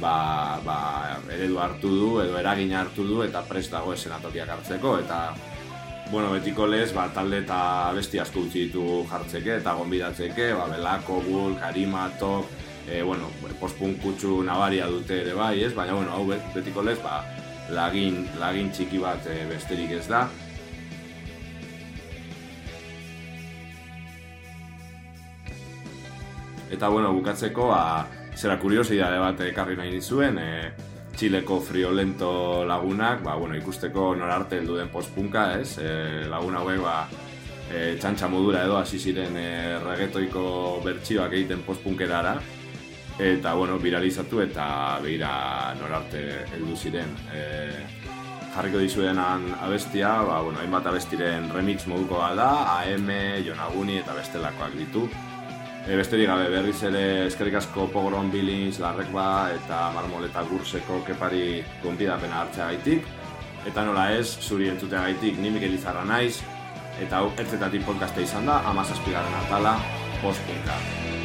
ba, 0.00 0.58
ba, 0.64 1.20
eredu 1.28 1.60
hartu 1.60 1.88
du 1.92 2.10
edo 2.24 2.38
eragina 2.40 2.80
hartu 2.80 3.04
du 3.04 3.22
eta 3.22 3.44
prest 3.44 3.70
dago 3.70 3.92
esenatokiak 3.92 4.48
hartzeko 4.48 4.98
eta 5.04 5.34
bueno, 6.10 6.30
betiko 6.32 6.66
lez, 6.66 6.92
ba, 6.94 7.08
talde 7.12 7.42
eta 7.44 7.92
besti 7.94 8.18
asko 8.20 8.46
utzi 8.48 8.66
ditu 8.66 9.04
jartzeke 9.10 9.58
eta 9.60 9.72
gonbidatzeke, 9.74 10.52
ba, 10.54 10.68
Belako, 10.72 11.20
Bull, 11.24 11.56
Karima, 11.58 12.08
Top, 12.20 12.44
e, 12.88 13.02
bueno, 13.02 13.30
postpunk 13.60 14.00
kutsu 14.02 14.42
nabaria 14.42 14.86
dute 14.86 15.20
ere 15.22 15.34
bai, 15.34 15.62
ez? 15.64 15.72
Baina, 15.74 15.94
bueno, 15.94 16.12
hau 16.12 16.26
bet- 16.28 16.50
betiko 16.54 16.82
lez, 16.82 16.98
ba, 17.02 17.22
lagin, 17.70 18.26
lagin 18.40 18.70
txiki 18.72 18.98
bat 18.98 19.26
e, 19.26 19.44
besterik 19.50 19.90
ez 19.98 20.06
da. 20.08 20.28
Eta, 26.70 26.88
bueno, 26.88 27.12
bukatzeko, 27.12 27.68
ba, 27.70 28.06
zera 28.34 28.56
kuriosidade 28.58 29.18
bat 29.22 29.40
ekarri 29.46 29.76
nahi 29.78 29.94
nizuen, 29.94 30.38
e, 30.38 30.50
Txileko 31.14 31.60
friolento 31.62 32.64
lagunak, 32.66 33.20
ba, 33.22 33.36
bueno, 33.38 33.54
ikusteko 33.54 34.16
norarte 34.18 34.58
heldu 34.58 34.80
den 34.80 34.88
postpunka, 34.90 35.44
ez? 35.60 35.76
E, 35.78 36.24
lagun 36.26 36.56
hauek, 36.58 36.80
ba, 36.82 36.96
e, 37.70 37.94
txantxa 38.02 38.26
modura 38.32 38.64
edo 38.66 38.74
hasi 38.80 38.98
ziren 38.98 39.36
e, 39.38 39.78
reggaetoiko 39.84 40.42
bertsioak 40.82 41.36
egiten 41.38 41.62
postpunkerara, 41.62 42.34
eta, 43.18 43.54
bueno, 43.54 43.78
viralizatu 43.78 44.40
eta 44.42 44.98
behira 45.02 45.74
norarte 45.80 46.46
heldu 46.54 46.76
ziren. 46.76 47.14
E, 47.32 47.44
jarriko 48.54 48.78
dizuenan 48.78 49.48
abestia, 49.62 50.16
ba, 50.22 50.40
bueno, 50.42 50.60
hainbat 50.62 50.86
abestiren 50.86 51.50
remix 51.54 51.86
moduko 51.90 52.20
da, 52.36 52.80
AM, 52.80 53.10
Jonaguni 53.46 53.98
eta 53.98 54.14
bestelakoak 54.14 54.76
ditu. 54.78 55.08
E, 55.84 55.96
besterik 55.96 56.30
gabe 56.30 56.48
berriz 56.48 56.78
ere 56.82 57.26
eskerrik 57.26 57.58
asko 57.60 57.88
Pogron 57.92 58.30
Billings, 58.32 58.78
Larrekba 58.80 59.50
eta 59.52 59.90
Marmoleta 59.94 60.42
Gurseko 60.48 61.02
kepari 61.04 61.62
gonbidapena 61.82 62.40
hartzeagaitik. 62.44 63.04
Eta 63.66 63.84
nola 63.84 64.10
ez, 64.12 64.28
zuri 64.40 64.68
entzuteagaitik 64.68 65.38
ni 65.40 65.50
Mikel 65.50 65.76
Izarra 65.76 66.04
naiz, 66.04 66.42
eta 67.00 67.20
hau 67.20 67.32
ertzetatik 67.32 67.84
podcasta 67.88 68.20
izan 68.20 68.46
da, 68.46 68.60
amazazpigaren 68.70 69.38
atala, 69.44 69.78
postpunka. 70.22 71.23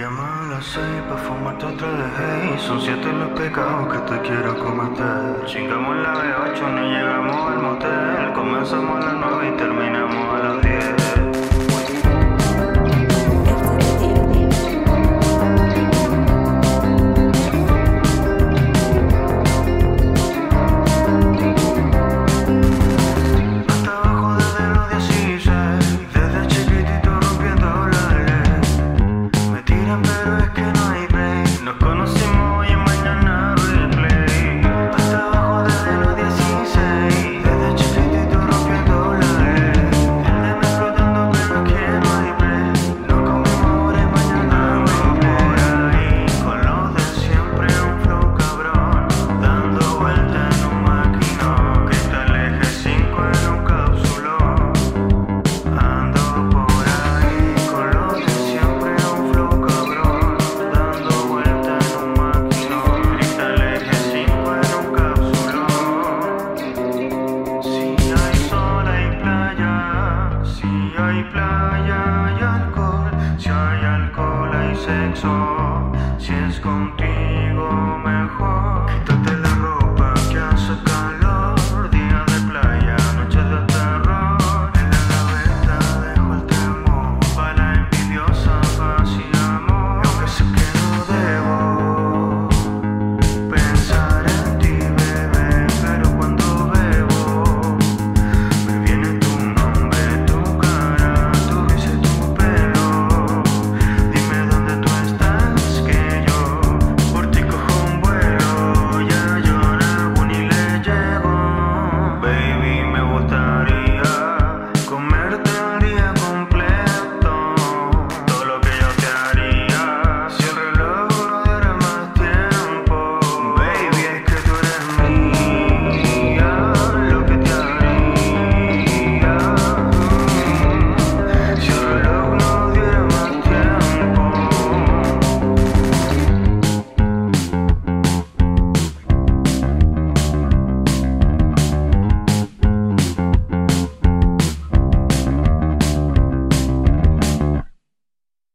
Me 0.00 0.06
llaman 0.06 0.46
a 0.46 0.54
las 0.54 0.64
seis 0.64 1.02
pa' 1.10 1.16
fumarte 1.18 1.66
otra 1.66 1.92
de 1.92 2.04
hey 2.16 2.56
Son 2.58 2.80
siete 2.80 3.12
los 3.12 3.38
pecados 3.38 3.92
que 3.92 3.98
te 4.10 4.20
quiero 4.22 4.58
cometer. 4.58 5.44
Chingamos 5.44 5.94
la 5.94 6.14
B8, 6.14 6.60
no 6.74 6.82
llegamos 6.90 7.36
al 7.36 7.62
motel. 7.62 8.32
Comenzamos 8.32 8.96
a 8.96 9.08
las 9.08 9.14
nueve 9.20 9.52
y 9.52 9.58
terminamos 9.58 10.20